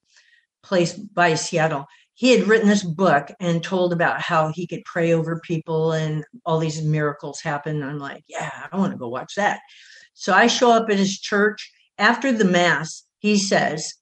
[0.63, 5.13] place by Seattle he had written this book and told about how he could pray
[5.13, 7.83] over people and all these miracles happen.
[7.83, 9.61] I'm like, yeah, I want to go watch that.
[10.15, 13.05] So I show up at his church after the mass.
[13.19, 13.95] He says,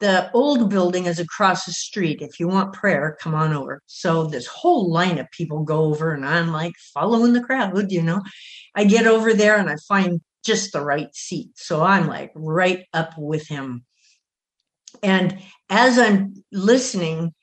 [0.00, 2.22] the old building is across the street.
[2.22, 3.82] If you want prayer, come on over.
[3.86, 8.02] So this whole line of people go over, and I'm like following the crowd, you
[8.02, 8.22] know.
[8.74, 11.50] I get over there and I find just the right seat.
[11.56, 13.84] So I'm like right up with him.
[15.02, 17.34] And as I'm listening,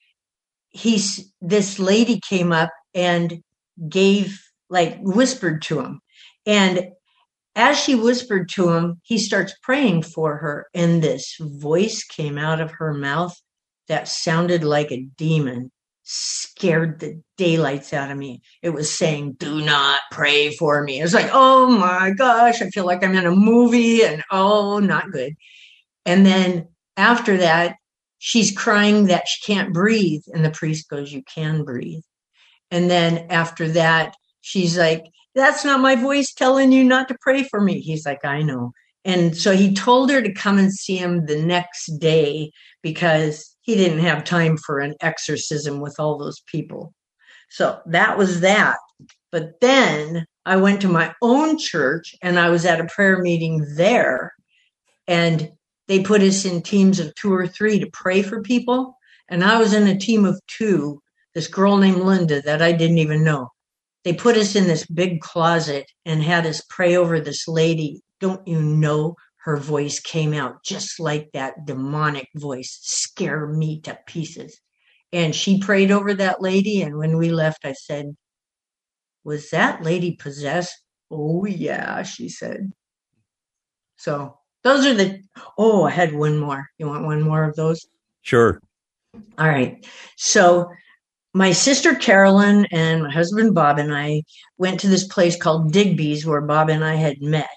[0.69, 3.41] he's this lady came up and
[3.89, 6.01] gave like whispered to him
[6.45, 6.89] and
[7.55, 12.61] as she whispered to him he starts praying for her and this voice came out
[12.61, 13.35] of her mouth
[13.87, 15.71] that sounded like a demon
[16.03, 21.03] scared the daylights out of me it was saying do not pray for me it
[21.03, 25.11] was like oh my gosh i feel like i'm in a movie and oh not
[25.11, 25.33] good
[26.05, 27.75] and then after that
[28.25, 30.23] she's crying that she can't breathe.
[30.33, 32.01] And the priest goes, You can breathe.
[32.71, 35.03] And then after that, she's like,
[35.35, 37.81] That's not my voice telling you not to pray for me.
[37.81, 38.71] He's like, I know.
[39.03, 43.75] And so he told her to come and see him the next day because he
[43.75, 46.93] didn't have time for an exorcism with all those people.
[47.49, 48.77] So that was that.
[49.31, 53.65] But then I went to my own church and I was at a prayer meeting
[53.75, 54.33] there.
[55.07, 55.51] And
[55.87, 58.97] they put us in teams of two or three to pray for people.
[59.29, 61.01] And I was in a team of two,
[61.35, 63.49] this girl named Linda that I didn't even know.
[64.05, 68.01] They put us in this big closet and had us pray over this lady.
[68.21, 73.97] Don't you know her voice came out just like that demonic voice, scare me to
[74.05, 74.61] pieces.
[75.11, 76.83] And she prayed over that lady.
[76.83, 78.15] And when we left, I said,
[79.23, 80.73] Was that lady possessed?
[81.09, 82.73] Oh, yeah, she said.
[83.97, 85.21] So those are the,
[85.57, 86.67] oh, I had one more.
[86.77, 87.85] You want one more of those?
[88.21, 88.61] Sure.
[89.37, 89.85] All right.
[90.17, 90.69] So
[91.35, 94.23] my sister Carolyn and my husband Bob and I
[94.57, 97.49] went to this place called Digby's where Bob and I had met.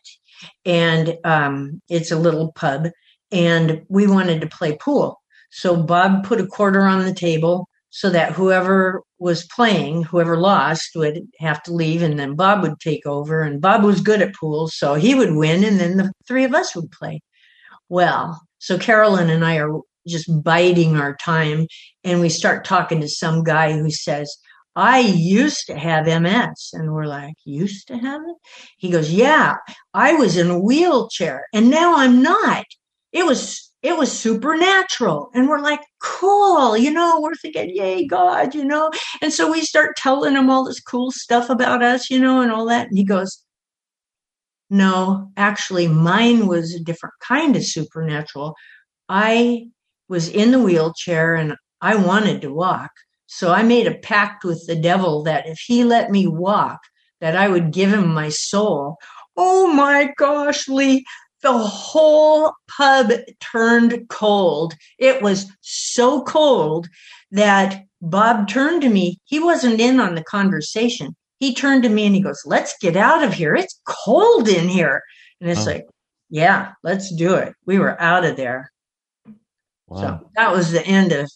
[0.64, 2.88] And um, it's a little pub.
[3.30, 5.20] And we wanted to play pool.
[5.50, 10.90] So Bob put a quarter on the table so that whoever was playing, whoever lost,
[10.96, 13.42] would have to leave, and then Bob would take over.
[13.42, 16.54] And Bob was good at pool, so he would win, and then the three of
[16.54, 17.20] us would play.
[17.88, 21.66] Well, so Carolyn and I are just biding our time,
[22.04, 24.34] and we start talking to some guy who says,
[24.78, 26.70] I used to have MS.
[26.72, 28.36] And we're like, used to have it?
[28.76, 29.56] He goes, Yeah,
[29.92, 32.64] I was in a wheelchair and now I'm not.
[33.10, 35.30] It was it was supernatural.
[35.34, 38.90] And we're like, cool, you know, we're thinking, yay, God, you know.
[39.22, 42.50] And so we start telling him all this cool stuff about us, you know, and
[42.50, 42.88] all that.
[42.88, 43.44] And he goes,
[44.68, 48.54] no, actually, mine was a different kind of supernatural.
[49.08, 49.68] I
[50.08, 52.90] was in the wheelchair and I wanted to walk.
[53.26, 56.80] So I made a pact with the devil that if he let me walk,
[57.20, 58.96] that I would give him my soul.
[59.36, 61.04] Oh my gosh, Lee,
[61.42, 64.74] the whole pub turned cold.
[64.98, 66.88] It was so cold
[67.30, 69.18] that Bob turned to me.
[69.24, 71.14] He wasn't in on the conversation.
[71.38, 73.54] He turned to me and he goes, Let's get out of here.
[73.54, 75.02] It's cold in here.
[75.40, 75.72] And it's oh.
[75.72, 75.86] like,
[76.30, 77.54] Yeah, let's do it.
[77.66, 78.72] We were out of there.
[79.88, 80.00] Wow.
[80.00, 81.30] So that was the end of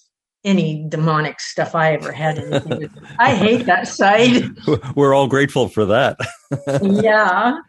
[0.44, 2.38] any demonic stuff I ever had.
[3.18, 4.50] I hate that side.
[4.96, 6.18] We're all grateful for that.
[6.82, 7.58] yeah.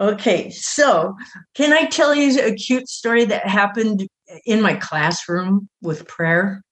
[0.00, 1.16] Okay, so
[1.56, 4.06] can I tell you a cute story that happened
[4.46, 6.62] in my classroom with prayer?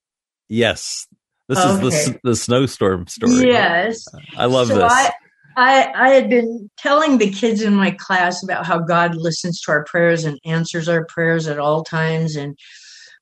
[0.48, 1.08] Yes.
[1.48, 1.86] This okay.
[1.86, 3.48] is the, the snowstorm story.
[3.48, 4.06] Yes.
[4.36, 4.92] I love so this.
[4.92, 5.10] I,
[5.56, 9.72] I, I had been telling the kids in my class about how God listens to
[9.72, 12.56] our prayers and answers our prayers at all times and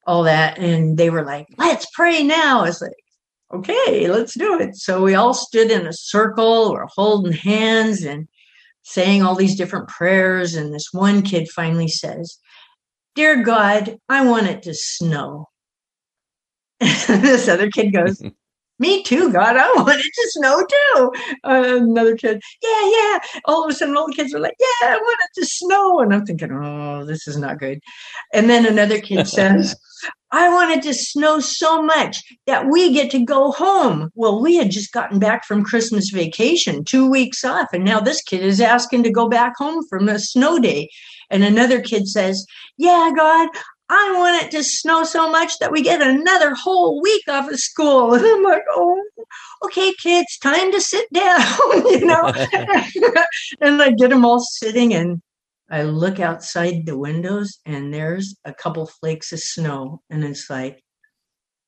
[0.07, 0.59] all that.
[0.59, 2.61] And they were like, let's pray now.
[2.61, 2.93] I was like,
[3.53, 4.77] okay, let's do it.
[4.77, 8.29] So we all stood in a circle, we're holding hands and
[8.83, 10.55] saying all these different prayers.
[10.55, 12.39] And this one kid finally says,
[13.15, 15.49] Dear God, I want it to snow.
[16.81, 18.23] This other kid goes,
[18.79, 19.57] Me too, God.
[19.57, 21.13] I want it to snow too.
[21.45, 23.19] Uh, another kid, yeah, yeah.
[23.45, 26.01] All of a sudden, all the kids are like, yeah, I want it to snow.
[26.01, 27.81] And I'm thinking, oh, this is not good.
[28.33, 29.77] And then another kid says,
[30.33, 34.11] I wanted to snow so much that we get to go home.
[34.17, 38.21] Well, we had just gotten back from Christmas vacation, two weeks off, and now this
[38.21, 40.91] kid is asking to go back home from a snow day.
[41.31, 42.45] And another kid says,
[42.77, 43.49] Yeah, God,
[43.91, 47.59] I want it to snow so much that we get another whole week off of
[47.59, 48.15] school.
[48.15, 49.03] And I'm like, oh,
[49.65, 51.41] okay, kids, time to sit down,
[51.91, 52.33] you know.
[53.61, 55.21] and I get them all sitting, and
[55.71, 60.83] I look outside the windows, and there's a couple flakes of snow, and it's like,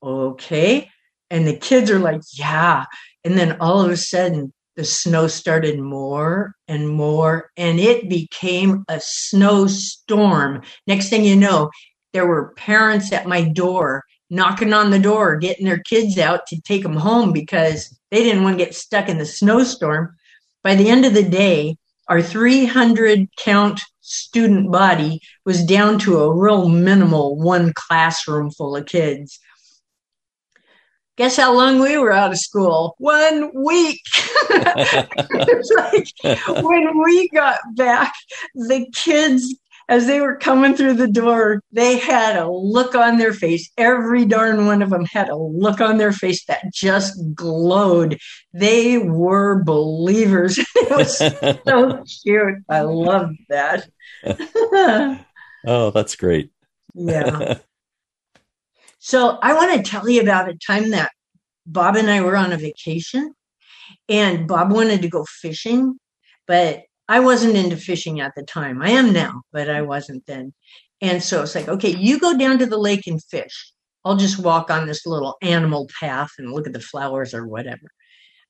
[0.01, 0.89] okay.
[1.29, 2.85] And the kids are like, yeah.
[3.23, 8.85] And then all of a sudden, the snow started more and more, and it became
[8.87, 10.61] a snowstorm.
[10.85, 11.71] Next thing you know,
[12.17, 16.59] there were parents at my door knocking on the door, getting their kids out to
[16.61, 20.15] take them home because they didn't want to get stuck in the snowstorm.
[20.63, 21.77] By the end of the day,
[22.09, 28.87] our 300 count student body was down to a real minimal one classroom full of
[28.87, 29.39] kids.
[31.17, 32.95] Guess how long we were out of school?
[32.97, 34.01] One week.
[34.49, 36.07] like
[36.63, 38.11] when we got back,
[38.55, 39.53] the kids
[39.89, 43.71] as they were coming through the door, they had a look on their face.
[43.77, 48.19] Every darn one of them had a look on their face that just glowed.
[48.53, 50.59] They were believers.
[50.75, 52.63] it was so cute.
[52.69, 53.87] I loved that.
[55.65, 56.51] oh, that's great.
[56.93, 57.59] yeah.
[58.99, 61.11] So I want to tell you about a time that
[61.65, 63.33] Bob and I were on a vacation
[64.09, 65.97] and Bob wanted to go fishing,
[66.45, 68.81] but I wasn't into fishing at the time.
[68.81, 70.53] I am now, but I wasn't then.
[71.01, 73.73] And so it's like, okay, you go down to the lake and fish.
[74.03, 77.87] I'll just walk on this little animal path and look at the flowers or whatever.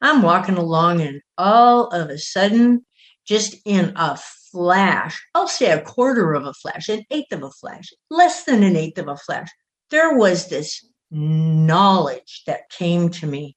[0.01, 2.85] I'm walking along, and all of a sudden,
[3.25, 4.17] just in a
[4.51, 8.63] flash, I'll say a quarter of a flash, an eighth of a flash, less than
[8.63, 9.49] an eighth of a flash,
[9.89, 13.55] there was this knowledge that came to me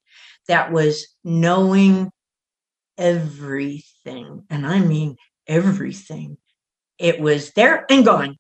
[0.49, 2.11] that was knowing
[3.01, 4.45] everything.
[4.51, 5.17] And I mean
[5.49, 6.37] everything.
[6.99, 8.37] It was there and gone.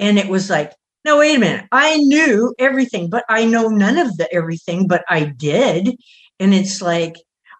[0.00, 0.72] And it was like,
[1.04, 1.66] no, wait a minute.
[1.70, 5.94] I knew everything, but I know none of the everything, but I did.
[6.40, 7.14] And it's like,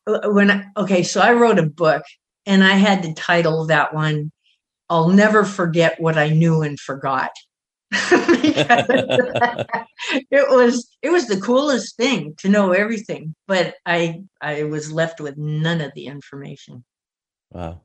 [0.06, 2.02] uh, when, I, okay, so I wrote a book
[2.44, 4.32] and I had to title that one,
[4.90, 7.30] I'll Never Forget What I Knew and Forgot.
[10.30, 15.20] it was it was the coolest thing to know everything but i i was left
[15.20, 16.84] with none of the information.
[17.52, 17.82] Wow.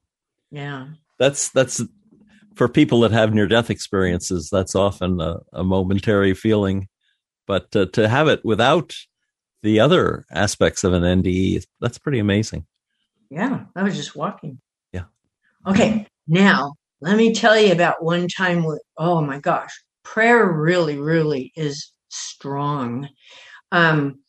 [0.50, 0.88] Yeah.
[1.20, 1.82] That's that's
[2.56, 6.88] for people that have near death experiences that's often a, a momentary feeling.
[7.48, 8.96] But uh, to have it without
[9.64, 12.66] the other aspects of an nde that's pretty amazing.
[13.30, 14.60] Yeah i was just walking.
[14.92, 15.06] Yeah.
[15.68, 20.98] Okay now let me tell you about one time with oh my gosh prayer really,
[20.98, 23.08] really is strong.
[23.72, 24.20] Um,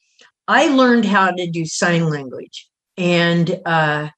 [0.48, 2.68] I learned how to do sign language.
[2.96, 4.08] And uh,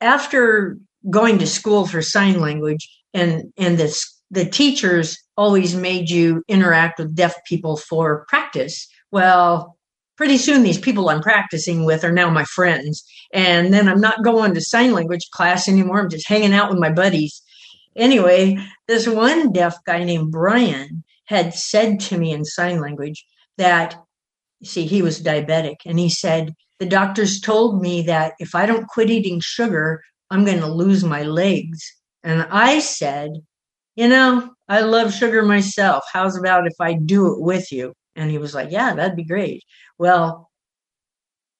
[0.00, 0.78] after
[1.10, 6.98] going to school for sign language, and, and this, the teachers always made you interact
[6.98, 8.88] with deaf people for practice.
[9.10, 9.76] Well,
[10.16, 13.04] pretty soon these people I'm practicing with are now my friends.
[13.32, 16.00] And then I'm not going to sign language class anymore.
[16.00, 17.42] I'm just hanging out with my buddies
[17.96, 23.24] anyway, this one deaf guy named Brian had said to me in sign language
[23.58, 23.96] that,
[24.62, 28.88] see, he was diabetic, and he said, The doctors told me that if I don't
[28.88, 31.80] quit eating sugar, I'm going to lose my legs.
[32.22, 33.30] And I said,
[33.96, 36.04] You know, I love sugar myself.
[36.12, 37.92] How's about if I do it with you?
[38.16, 39.62] And he was like, Yeah, that'd be great.
[39.98, 40.50] Well,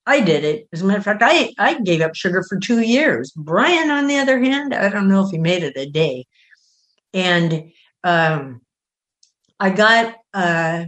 [0.07, 0.69] I did it.
[0.73, 3.33] As a matter of fact, I, I gave up sugar for two years.
[3.37, 6.27] Brian, on the other hand, I don't know if he made it a day.
[7.15, 7.71] And
[8.03, 8.63] um,
[9.61, 10.87] I got a,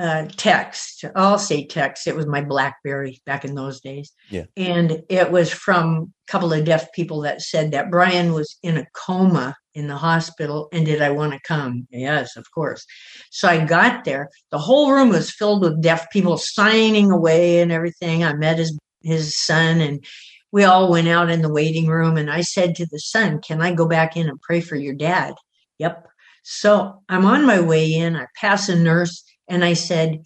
[0.00, 1.04] Uh, text.
[1.14, 2.06] I'll say text.
[2.06, 4.12] It was my Blackberry back in those days.
[4.30, 4.44] Yeah.
[4.56, 8.78] And it was from a couple of deaf people that said that Brian was in
[8.78, 11.86] a coma in the hospital and did I want to come?
[11.90, 12.86] Yes, of course.
[13.30, 14.30] So I got there.
[14.50, 18.24] The whole room was filled with deaf people signing away and everything.
[18.24, 20.02] I met his his son and
[20.50, 23.60] we all went out in the waiting room and I said to the son, "Can
[23.60, 25.34] I go back in and pray for your dad?"
[25.76, 26.06] Yep.
[26.42, 28.16] So I'm on my way in.
[28.16, 30.22] I pass a nurse and I said,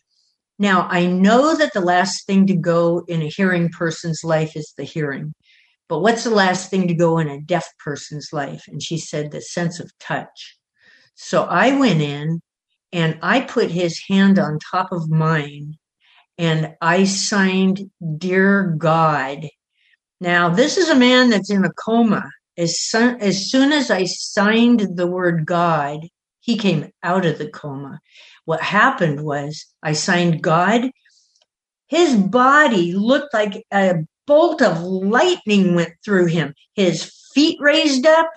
[0.58, 4.72] "Now I know that the last thing to go in a hearing person's life is
[4.76, 5.34] the hearing.
[5.88, 8.64] But what's the last thing to go in a deaf person's life?
[8.68, 10.56] And she said, the sense of touch.
[11.14, 12.40] So I went in
[12.92, 15.74] and I put his hand on top of mine
[16.38, 19.48] and I signed, Dear God.
[20.20, 22.30] Now, this is a man that's in a coma.
[22.56, 26.08] As, son, as soon as I signed the word God,
[26.44, 28.00] he came out of the coma.
[28.44, 30.90] What happened was I signed God.
[31.86, 36.54] His body looked like a bolt of lightning went through him.
[36.74, 38.30] His feet raised up,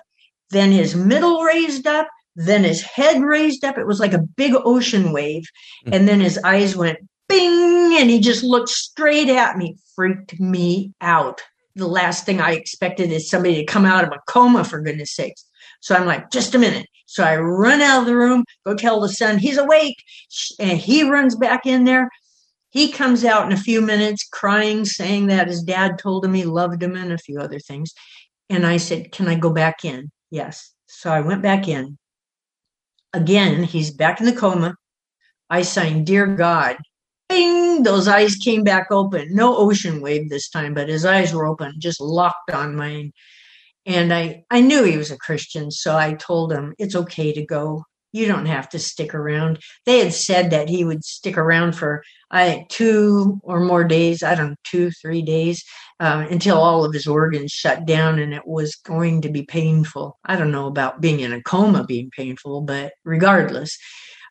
[0.48, 3.76] then his middle raised up, then his head raised up.
[3.76, 5.44] It was like a big ocean wave.
[5.84, 5.92] Hmm.
[5.92, 10.94] And then his eyes went bing, and he just looked straight at me, freaked me
[11.02, 11.42] out.
[11.76, 15.14] The last thing I expected is somebody to come out of a coma, for goodness
[15.14, 15.44] sakes.
[15.80, 16.86] So I'm like, just a minute.
[17.06, 19.96] So I run out of the room, go tell the son he's awake,
[20.58, 22.10] and he runs back in there.
[22.70, 26.44] He comes out in a few minutes crying, saying that his dad told him he
[26.44, 27.94] loved him and a few other things.
[28.50, 30.10] And I said, Can I go back in?
[30.30, 30.72] Yes.
[30.86, 31.96] So I went back in.
[33.14, 34.74] Again, he's back in the coma.
[35.48, 36.76] I signed, Dear God.
[37.30, 37.82] Bing!
[37.82, 39.34] Those eyes came back open.
[39.34, 43.12] No ocean wave this time, but his eyes were open, just locked on mine.
[43.88, 47.44] And I, I knew he was a Christian, so I told him, It's okay to
[47.44, 47.82] go
[48.12, 49.58] you don't have to stick around.
[49.84, 54.22] They had said that he would stick around for I two or more days.
[54.22, 55.62] I don't know, two, three days
[56.00, 60.18] um, until all of his organs shut down, and it was going to be painful.
[60.24, 63.76] I don't know about being in a coma being painful, but regardless,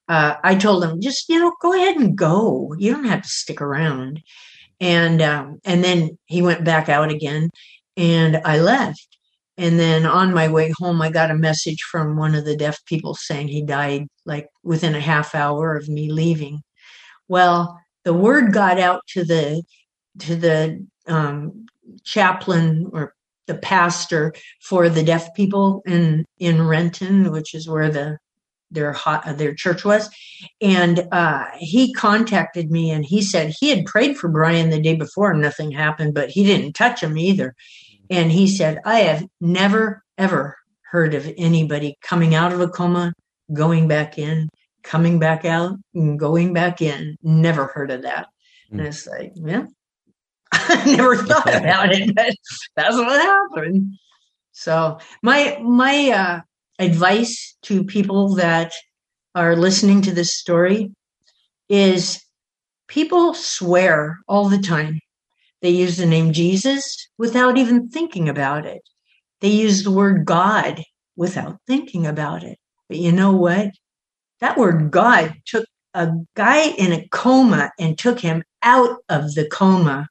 [0.08, 2.74] uh, I told him just you know go ahead and go.
[2.78, 4.22] You don't have to stick around.
[4.80, 7.50] And um, and then he went back out again,
[7.96, 9.17] and I left
[9.58, 12.84] and then on my way home, I got a message from one of the deaf
[12.86, 16.62] people saying he died like within a half hour of me leaving.
[17.28, 19.64] Well, the word got out to the
[20.20, 21.66] to the um,
[22.04, 23.14] chaplain or
[23.48, 28.18] the pastor for the deaf people in in Renton, which is where the
[28.70, 30.10] their hot, their church was,
[30.62, 34.94] and uh, he contacted me and he said he had prayed for Brian the day
[34.94, 37.56] before and nothing happened, but he didn't touch him either.
[38.10, 40.58] And he said, I have never, ever
[40.92, 43.14] heard of anybody coming out of a coma,
[43.54, 44.50] going back in,
[44.84, 47.18] coming back out, and going back in.
[47.22, 48.28] Never heard of that.
[48.72, 48.80] Mm.
[48.80, 49.66] And it's like, yeah,
[50.52, 52.34] I never thought about it, but
[52.76, 53.94] that's what happened.
[54.52, 56.42] So my my uh,
[56.80, 58.72] advice to people that
[59.36, 60.92] are listening to this story
[61.70, 62.24] is
[62.88, 65.00] people swear all the time
[65.62, 68.82] They use the name Jesus without even thinking about it.
[69.42, 70.84] They use the word God
[71.16, 72.60] without thinking about it.
[72.88, 73.72] But you know what?
[74.40, 79.48] That word God took a guy in a coma and took him out of the
[79.48, 80.08] coma.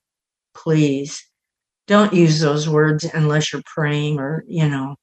[0.55, 1.25] Please
[1.87, 4.97] don't use those words unless you're praying or, you know,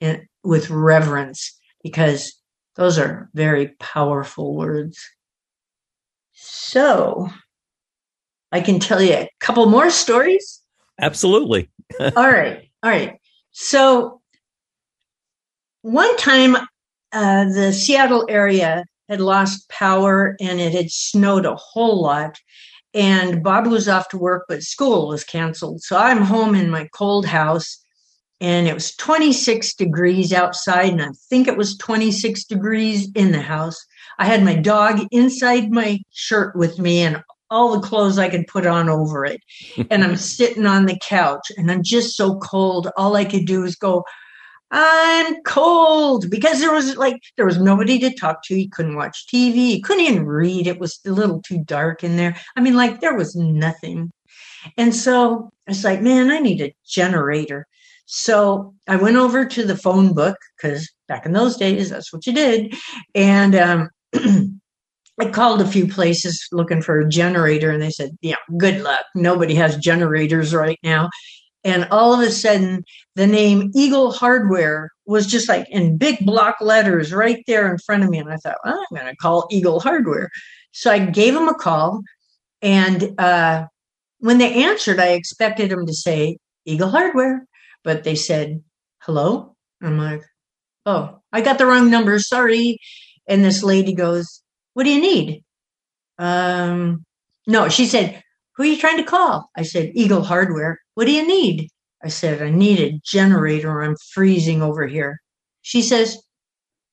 [0.00, 2.40] in, with reverence, because
[2.76, 4.98] those are very powerful words.
[6.32, 7.28] So
[8.52, 10.60] I can tell you a couple more stories.
[11.00, 11.70] Absolutely.
[12.00, 12.68] all right.
[12.82, 13.18] All right.
[13.52, 14.20] So
[15.82, 16.56] one time,
[17.12, 22.38] uh, the Seattle area had lost power and it had snowed a whole lot.
[22.92, 25.82] And Bob was off to work, but school was canceled.
[25.82, 27.82] So I'm home in my cold house
[28.40, 30.92] and it was 26 degrees outside.
[30.92, 33.84] And I think it was 26 degrees in the house.
[34.18, 38.46] I had my dog inside my shirt with me and all the clothes I could
[38.46, 39.40] put on over it.
[39.90, 42.90] and I'm sitting on the couch and I'm just so cold.
[42.96, 44.04] All I could do is go,
[44.72, 48.56] I'm cold because there was like, there was nobody to talk to.
[48.56, 49.54] You couldn't watch TV.
[49.54, 50.68] He couldn't even read.
[50.68, 52.36] It was a little too dark in there.
[52.56, 54.12] I mean, like there was nothing.
[54.76, 57.66] And so it's like, man, I need a generator.
[58.06, 62.26] So I went over to the phone book because back in those days, that's what
[62.26, 62.74] you did.
[63.14, 63.90] And, um,
[65.20, 69.04] I called a few places looking for a generator and they said, yeah, good luck.
[69.14, 71.10] Nobody has generators right now.
[71.62, 72.84] And all of a sudden,
[73.16, 78.02] the name Eagle Hardware was just like in big block letters right there in front
[78.02, 78.18] of me.
[78.18, 80.30] And I thought, well, I'm going to call Eagle Hardware.
[80.72, 82.00] So I gave them a call.
[82.62, 83.66] And uh,
[84.20, 87.46] when they answered, I expected them to say Eagle Hardware,
[87.84, 88.62] but they said,
[89.00, 89.54] hello.
[89.82, 90.22] I'm like,
[90.86, 92.18] oh, I got the wrong number.
[92.18, 92.78] Sorry.
[93.28, 94.42] And this lady goes,
[94.74, 95.42] what do you need?
[96.18, 97.04] Um,
[97.46, 98.22] no, she said,
[98.56, 99.50] Who are you trying to call?
[99.56, 100.78] I said, Eagle Hardware.
[100.94, 101.68] What do you need?
[102.02, 103.82] I said, I need a generator.
[103.82, 105.20] I'm freezing over here.
[105.62, 106.18] She says,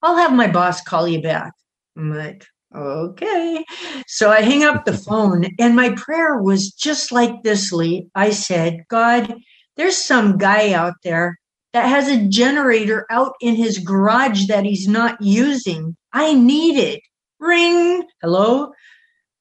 [0.02, 1.54] I'll have my boss call you back.
[1.98, 3.66] I'm like, okay.
[4.08, 8.08] So I hang up the phone, and my prayer was just like this, Lee.
[8.16, 9.34] I said, God,
[9.76, 11.38] there's some guy out there
[11.74, 15.96] that has a generator out in his garage that he's not using.
[16.14, 17.02] I need it.
[17.40, 18.04] Ring.
[18.22, 18.72] Hello.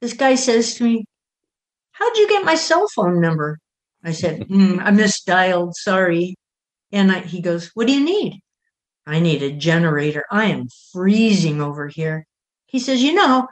[0.00, 1.06] This guy says to me,
[1.92, 3.58] How'd you get my cell phone number?
[4.04, 5.72] I said, mm, I misdialed.
[5.74, 6.36] Sorry.
[6.92, 8.40] And I, he goes, What do you need?
[9.06, 10.24] I need a generator.
[10.30, 12.26] I am freezing over here.
[12.66, 13.48] He says, You know,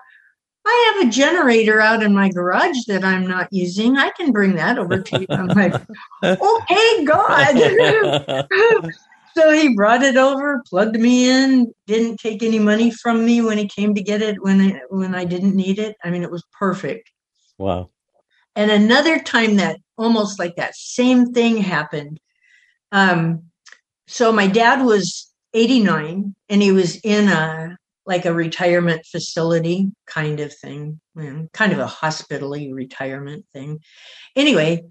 [0.66, 3.96] I have a generator out in my garage that I'm not using.
[3.96, 5.26] I can bring that over to you.
[5.30, 5.74] I'm like,
[6.24, 8.86] okay, God.
[9.36, 13.58] So he brought it over, plugged me in, didn't take any money from me when
[13.58, 15.96] he came to get it when I, when I didn't need it.
[16.04, 17.10] I mean, it was perfect.
[17.58, 17.90] Wow.
[18.54, 22.20] And another time that almost like that same thing happened.
[22.92, 23.44] Um,
[24.06, 27.76] so my dad was 89 and he was in a
[28.06, 33.80] like a retirement facility kind of thing, kind of a hospitally retirement thing.
[34.36, 34.82] Anyway,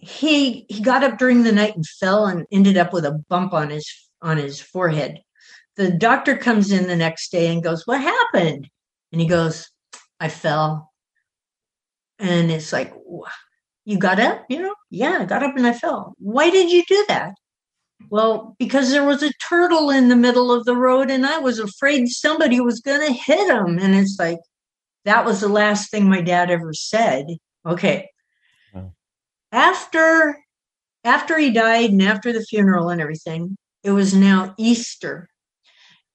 [0.00, 3.52] he he got up during the night and fell and ended up with a bump
[3.52, 3.86] on his
[4.22, 5.20] on his forehead.
[5.76, 8.68] The doctor comes in the next day and goes, "What happened?"
[9.12, 9.70] And he goes,
[10.18, 10.92] "I fell."
[12.18, 12.94] And it's like,
[13.84, 14.74] "You got up?" You know?
[14.90, 17.34] "Yeah, I got up and I fell." "Why did you do that?"
[18.10, 21.58] Well, because there was a turtle in the middle of the road and I was
[21.58, 23.78] afraid somebody was going to hit him.
[23.78, 24.38] And it's like,
[25.04, 27.26] that was the last thing my dad ever said.
[27.66, 28.08] Okay,
[29.52, 30.38] after
[31.04, 35.28] after he died and after the funeral and everything, it was now Easter.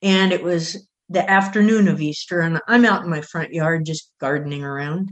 [0.02, 4.12] And it was the afternoon of Easter, and I'm out in my front yard just
[4.20, 5.12] gardening around.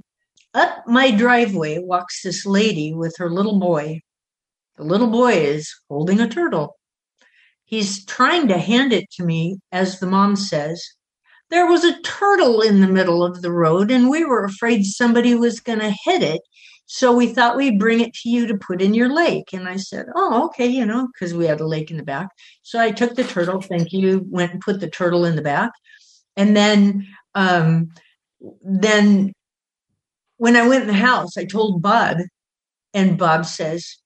[0.53, 3.99] Up my driveway walks this lady with her little boy.
[4.77, 6.75] The little boy is holding a turtle.
[7.65, 10.83] He's trying to hand it to me, as the mom says.
[11.49, 15.33] There was a turtle in the middle of the road, and we were afraid somebody
[15.35, 16.41] was going to hit it.
[16.85, 19.53] So we thought we'd bring it to you to put in your lake.
[19.53, 22.29] And I said, Oh, okay, you know, because we had a lake in the back.
[22.61, 25.71] So I took the turtle, thank you, went and put the turtle in the back.
[26.35, 27.89] And then um
[28.61, 29.33] then
[30.37, 32.17] when I went in the house, I told Bob,
[32.93, 33.97] and Bob says,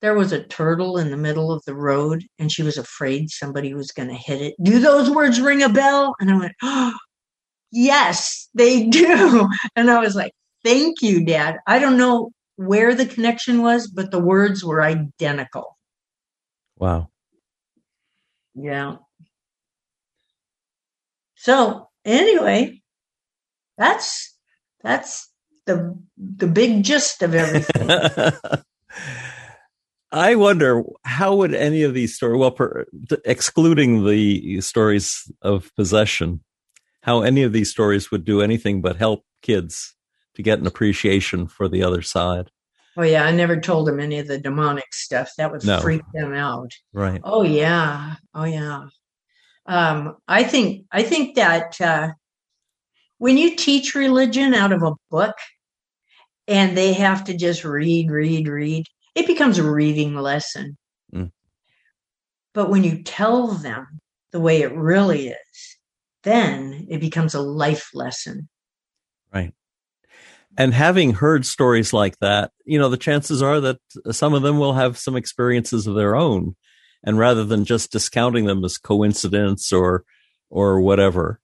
[0.00, 3.74] there was a turtle in the middle of the road and she was afraid somebody
[3.74, 4.54] was going to hit it.
[4.62, 6.14] Do those words ring a bell?
[6.20, 6.94] And I went, oh,
[7.72, 9.48] yes, they do.
[9.76, 10.32] And I was like,
[10.68, 11.60] Thank you, Dad.
[11.66, 15.78] I don't know where the connection was, but the words were identical.
[16.76, 17.08] Wow.
[18.54, 18.96] Yeah.
[21.36, 22.82] So anyway,
[23.78, 24.36] that's
[24.82, 25.32] that's
[25.64, 27.88] the the big gist of everything.
[30.12, 32.84] I wonder how would any of these stories, well, per,
[33.24, 36.44] excluding the stories of possession,
[37.04, 39.94] how any of these stories would do anything but help kids
[40.38, 42.48] to get an appreciation for the other side.
[42.96, 45.32] Oh yeah, I never told them any of the demonic stuff.
[45.36, 45.80] That would No.
[45.80, 46.70] freak them out.
[46.92, 47.20] Right.
[47.24, 48.14] Oh yeah.
[48.34, 48.86] Oh yeah.
[49.66, 52.10] Um, I think I think that uh,
[53.18, 55.36] when you teach religion out of a book
[56.46, 58.86] and they have to just read, read, read,
[59.16, 60.78] it becomes a reading lesson.
[61.12, 61.32] Mm.
[62.54, 63.86] But when you tell them
[64.30, 65.76] the way it really is,
[66.22, 68.48] then it becomes a life lesson.
[69.34, 69.52] Right.
[70.58, 73.78] And having heard stories like that, you know, the chances are that
[74.10, 76.56] some of them will have some experiences of their own.
[77.04, 80.04] And rather than just discounting them as coincidence or,
[80.50, 81.38] or whatever,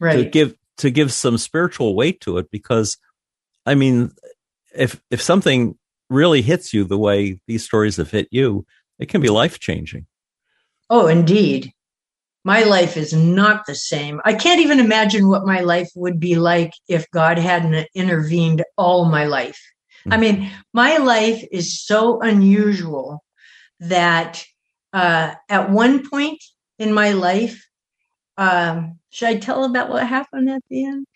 [0.00, 0.16] right.
[0.16, 2.96] to give, to give some spiritual weight to it, because
[3.66, 4.12] I mean,
[4.74, 5.76] if, if something
[6.08, 8.64] really hits you the way these stories have hit you,
[8.98, 10.06] it can be life changing.
[10.88, 11.74] Oh, indeed.
[12.44, 14.20] My life is not the same.
[14.24, 19.06] I can't even imagine what my life would be like if God hadn't intervened all
[19.06, 19.58] my life.
[20.10, 23.24] I mean, my life is so unusual
[23.80, 24.44] that
[24.92, 26.42] uh, at one point
[26.78, 27.66] in my life,
[28.36, 31.06] um, should I tell about what happened at the end?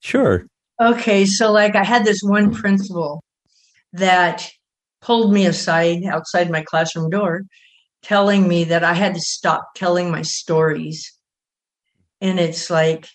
[0.00, 0.46] Sure.
[0.80, 3.22] Okay, so like I had this one principal
[3.92, 4.50] that
[5.00, 7.42] pulled me aside outside my classroom door,
[8.02, 11.12] telling me that I had to stop telling my stories.
[12.20, 13.06] And it's like,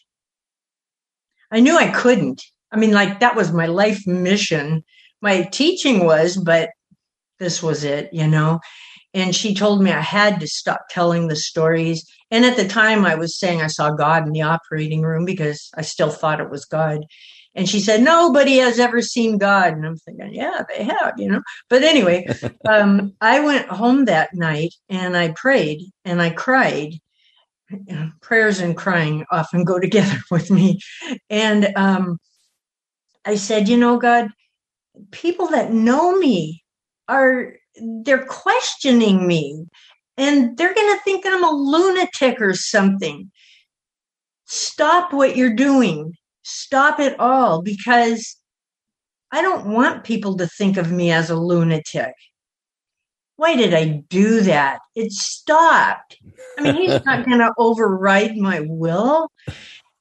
[1.52, 2.42] I knew I couldn't.
[2.72, 4.84] I mean, like that was my life mission.
[5.22, 6.70] My teaching was, but
[7.40, 8.60] this was it, you know?
[9.14, 12.06] And she told me I had to stop telling the stories.
[12.30, 15.70] And at the time, I was saying I saw God in the operating room because
[15.76, 17.06] I still thought it was God.
[17.58, 19.74] And she said, Nobody has ever seen God.
[19.74, 21.42] And I'm thinking, Yeah, they have, you know.
[21.70, 22.28] But anyway,
[22.70, 26.94] um, I went home that night and I prayed and I cried.
[27.70, 30.80] You know, Prayers and crying often go together with me.
[31.30, 32.20] And um,
[33.26, 34.30] I said, You know, God,
[35.12, 36.64] people that know me
[37.10, 37.56] are
[38.04, 39.66] they're questioning me
[40.16, 43.32] and they're going to think I'm a lunatic or something.
[44.46, 46.14] Stop what you're doing.
[46.50, 48.38] Stop it all because
[49.34, 52.14] I don't want people to think of me as a lunatic.
[53.36, 54.80] Why did I do that?
[54.96, 56.18] It stopped.
[56.58, 59.30] I mean, he's not going to override my will.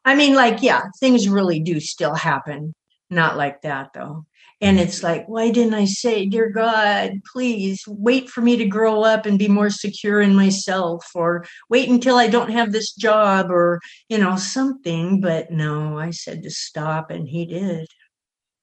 [0.04, 2.74] I mean, like, yeah, things really do still happen.
[3.10, 4.24] Not like that, though.
[4.60, 9.02] And it's like, why didn't I say, Dear God, please wait for me to grow
[9.02, 13.50] up and be more secure in myself, or wait until I don't have this job,
[13.50, 15.20] or, you know, something.
[15.20, 17.86] But no, I said to stop, and he did.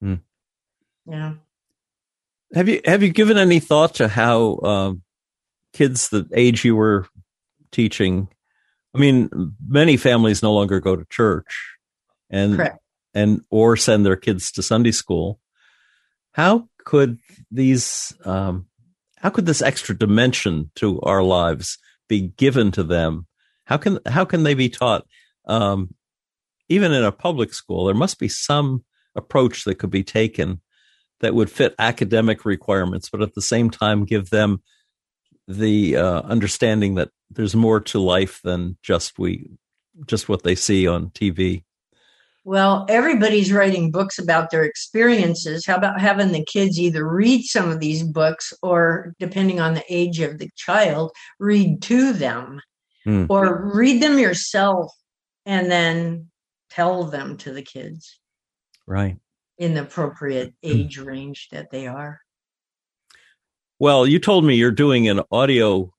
[0.01, 0.15] Hmm.
[1.05, 1.33] Yeah.
[2.55, 5.03] Have you have you given any thought to how um,
[5.73, 7.07] kids the age you were
[7.71, 8.29] teaching?
[8.95, 9.29] I mean,
[9.67, 11.75] many families no longer go to church,
[12.29, 12.79] and Correct.
[13.13, 15.39] and or send their kids to Sunday school.
[16.33, 17.19] How could
[17.51, 18.67] these um,
[19.17, 21.77] how could this extra dimension to our lives
[22.09, 23.27] be given to them?
[23.65, 25.05] How can how can they be taught?
[25.45, 25.93] Um,
[26.69, 28.83] even in a public school, there must be some
[29.15, 30.61] approach that could be taken
[31.19, 34.61] that would fit academic requirements, but at the same time give them
[35.47, 39.49] the uh, understanding that there's more to life than just we
[40.05, 41.63] just what they see on TV.
[42.45, 45.65] Well, everybody's writing books about their experiences.
[45.65, 49.83] How about having the kids either read some of these books or, depending on the
[49.89, 52.59] age of the child, read to them
[53.05, 53.25] Hmm.
[53.29, 54.89] or read them yourself
[55.45, 56.29] and then
[56.69, 58.17] tell them to the kids
[58.87, 59.17] Right.
[59.57, 62.19] in the appropriate age range that they are.
[63.79, 65.93] Well, you told me you're doing an audio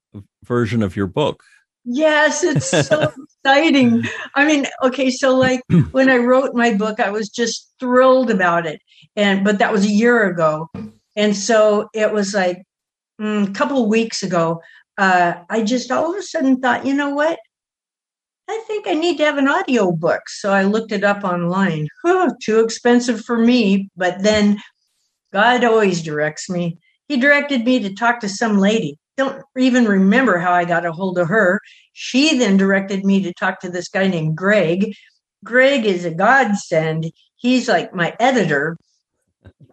[0.44, 1.42] version of your book.
[1.84, 3.12] Yes, it's so
[3.44, 4.04] exciting.
[4.34, 5.62] I mean, okay, so like
[5.92, 8.80] when I wrote my book, I was just thrilled about it.
[9.16, 10.70] And but that was a year ago.
[11.16, 12.62] And so it was like
[13.20, 14.60] mm, a couple of weeks ago,
[14.98, 17.38] uh, I just all of a sudden thought, you know what?
[18.48, 20.28] I think I need to have an audio book.
[20.28, 21.88] So I looked it up online.
[22.06, 23.88] Oh, too expensive for me.
[23.96, 24.58] But then
[25.32, 26.78] God always directs me.
[27.08, 28.98] He directed me to talk to some lady.
[29.16, 31.60] Don't even remember how I got a hold of her.
[31.92, 34.92] She then directed me to talk to this guy named Greg.
[35.44, 37.12] Greg is a godsend.
[37.36, 38.76] He's like my editor.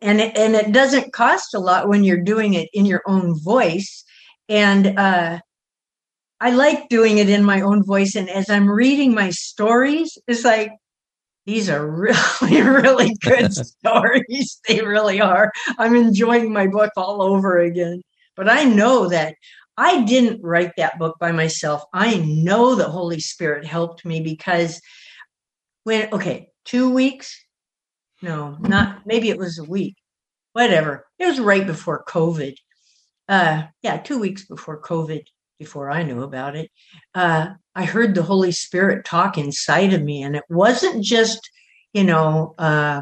[0.01, 3.39] And it, and it doesn't cost a lot when you're doing it in your own
[3.39, 4.03] voice.
[4.49, 5.39] And uh,
[6.39, 8.15] I like doing it in my own voice.
[8.15, 10.71] And as I'm reading my stories, it's like
[11.45, 14.59] these are really, really good stories.
[14.67, 15.51] They really are.
[15.77, 18.01] I'm enjoying my book all over again.
[18.35, 19.35] But I know that
[19.77, 21.83] I didn't write that book by myself.
[21.93, 24.81] I know the Holy Spirit helped me because
[25.83, 27.35] when, okay, two weeks?
[28.21, 29.95] No, not, maybe it was a week,
[30.53, 31.07] whatever.
[31.17, 32.55] It was right before COVID.
[33.27, 35.23] Uh, yeah, two weeks before COVID,
[35.57, 36.69] before I knew about it.
[37.15, 41.49] Uh, I heard the Holy Spirit talk inside of me, and it wasn't just,
[41.93, 43.01] you know, uh,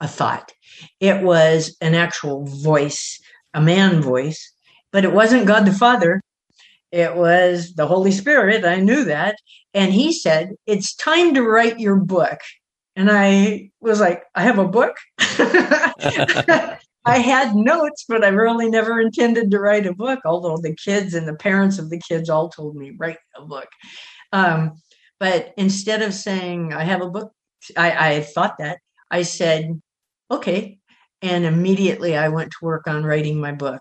[0.00, 0.52] a thought.
[1.00, 3.18] It was an actual voice,
[3.54, 4.52] a man voice,
[4.92, 6.20] but it wasn't God the Father.
[6.92, 8.64] It was the Holy Spirit.
[8.64, 9.36] I knew that.
[9.74, 12.38] And he said, It's time to write your book.
[12.96, 14.96] And I was like, I have a book?
[17.04, 21.14] I had notes, but I really never intended to write a book, although the kids
[21.14, 23.68] and the parents of the kids all told me, write a book.
[24.32, 24.80] Um,
[25.18, 27.32] but instead of saying, I have a book,
[27.76, 28.78] I, I thought that.
[29.10, 29.80] I said,
[30.30, 30.78] okay.
[31.22, 33.80] And immediately I went to work on writing my book.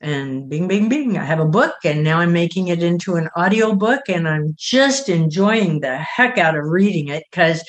[0.00, 3.30] And bing, bing, bing, I have a book, and now I'm making it into an
[3.36, 7.64] audio book, and I'm just enjoying the heck out of reading it because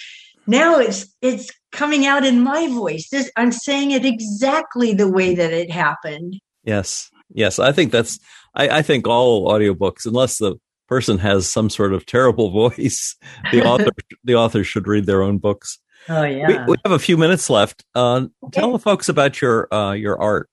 [0.48, 3.10] now it's it's coming out in my voice.
[3.10, 6.40] This, I'm saying it exactly the way that it happened.
[6.64, 7.10] Yes.
[7.34, 7.60] Yes.
[7.60, 8.20] I think that's,
[8.56, 10.56] I, I think all audiobooks, unless the
[10.88, 13.16] person has some sort of terrible voice,
[13.52, 13.92] the author,
[14.24, 15.80] the author should read their own books.
[16.08, 16.66] Oh yeah.
[16.66, 17.84] We, we have a few minutes left.
[17.94, 18.60] Uh, okay.
[18.60, 20.50] Tell the folks about your, uh, your art.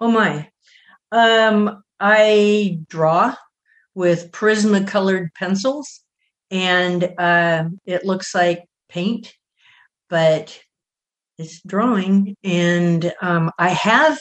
[0.00, 0.48] Oh my.
[1.12, 3.36] Um, I draw
[3.94, 6.00] with Prismacolored pencils
[6.50, 9.32] and, uh, it looks like paint
[10.12, 10.60] but
[11.38, 12.36] it's drawing.
[12.44, 14.20] And um, I have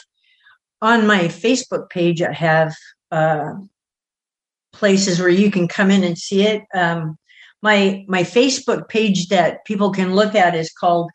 [0.82, 2.74] on my Facebook page, I have
[3.12, 3.56] uh,
[4.72, 6.64] places where you can come in and see it.
[6.74, 7.18] Um,
[7.62, 11.12] my my Facebook page that people can look at is called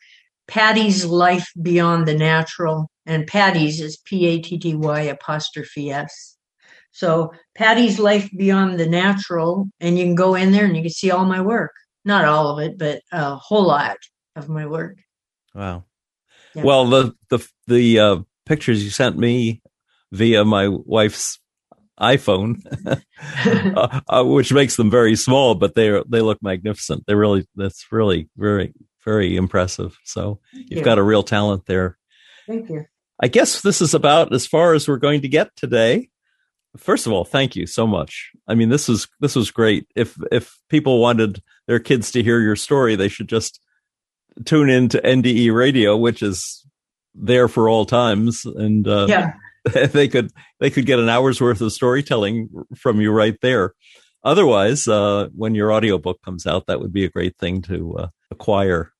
[0.47, 6.37] Patty's Life Beyond the Natural, and Patty's is P A T T Y apostrophe S.
[6.91, 10.91] So Patty's Life Beyond the Natural, and you can go in there and you can
[10.91, 11.71] see all my work.
[12.05, 13.97] Not all of it, but a whole lot
[14.35, 14.97] of my work.
[15.55, 15.85] Wow.
[16.53, 16.63] Yeah.
[16.63, 19.61] Well, the the the uh, pictures you sent me
[20.11, 21.39] via my wife's
[21.99, 27.05] iPhone, uh, uh, which makes them very small, but they are, they look magnificent.
[27.07, 28.73] They really that's really very
[29.05, 29.97] very impressive.
[30.03, 30.85] So Thank you've you.
[30.85, 31.97] got a real talent there.
[32.47, 32.85] Thank you.
[33.19, 36.09] I guess this is about as far as we're going to get today.
[36.77, 38.31] First of all, thank you so much.
[38.47, 39.87] I mean, this was this was great.
[39.95, 43.59] If if people wanted their kids to hear your story, they should just
[44.45, 46.65] tune in to NDE radio, which is
[47.15, 48.45] there for all times.
[48.45, 49.33] And, uh, yeah.
[49.87, 53.73] they could, they could get an hour's worth of storytelling from you right there.
[54.23, 58.07] Otherwise, uh, when your audiobook comes out, that would be a great thing to uh,
[58.31, 58.91] acquire.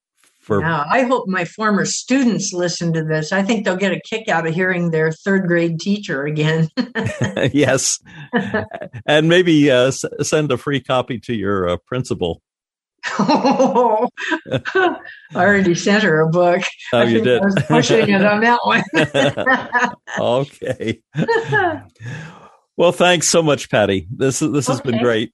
[0.48, 3.34] For yeah, I hope my former students listen to this.
[3.34, 6.70] I think they'll get a kick out of hearing their third grade teacher again.
[7.54, 8.00] yes,
[9.06, 12.42] and maybe uh, s- send a free copy to your uh, principal
[13.20, 14.10] Oh,
[14.52, 14.96] I
[15.36, 16.62] already sent her a book.
[16.94, 17.42] Oh, you did.
[17.42, 18.84] I was pushing it on that one.
[20.20, 21.02] okay.
[22.76, 24.08] Well, thanks so much, Patty.
[24.10, 25.34] This this has been great.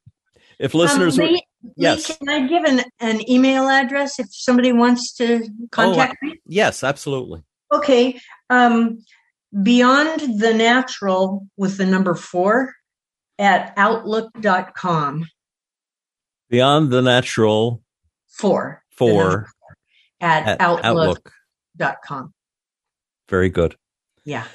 [0.60, 1.44] If listeners, um, Lee,
[1.76, 6.40] yes, can I give an, an email address if somebody wants to contact oh, me?
[6.46, 7.44] Yes, absolutely.
[7.74, 8.20] Okay.
[8.50, 9.00] Um,
[9.62, 12.74] beyond the natural with the number four
[13.40, 15.26] at outlook.com.
[16.50, 17.82] Beyond the Natural.
[18.28, 18.84] Four.
[18.92, 19.48] Four.
[20.22, 21.32] At, at outlook.
[21.80, 22.34] outlook.com.
[23.28, 23.76] Very good.
[24.24, 24.46] Yeah.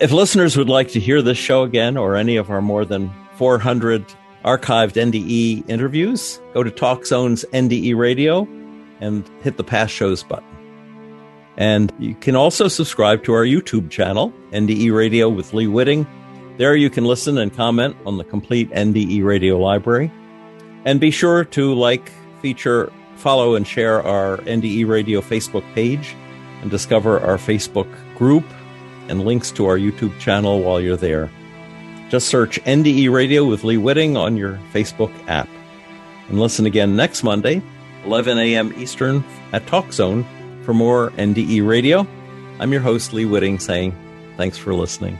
[0.00, 3.12] If listeners would like to hear this show again or any of our more than
[3.36, 4.04] 400
[4.44, 8.46] archived NDE interviews, go to TalkZone's NDE Radio
[9.00, 10.48] and hit the past shows button.
[11.56, 16.06] And you can also subscribe to our YouTube channel, NDE Radio with Lee Witting.
[16.58, 20.12] There you can listen and comment on the complete NDE Radio library.
[20.84, 22.10] And be sure to like,
[22.42, 26.14] feature, follow, and share our NDE Radio Facebook page
[26.60, 28.44] and discover our Facebook group
[29.08, 31.30] and links to our YouTube channel while you're there.
[32.08, 35.48] Just search NDE Radio with Lee Witting on your Facebook app.
[36.28, 37.62] And listen again next Monday,
[38.04, 38.72] 11 a.m.
[38.76, 40.24] Eastern at Talk Zone
[40.62, 42.06] for more NDE Radio.
[42.60, 43.94] I'm your host, Lee Witting, saying
[44.36, 45.18] thanks for listening.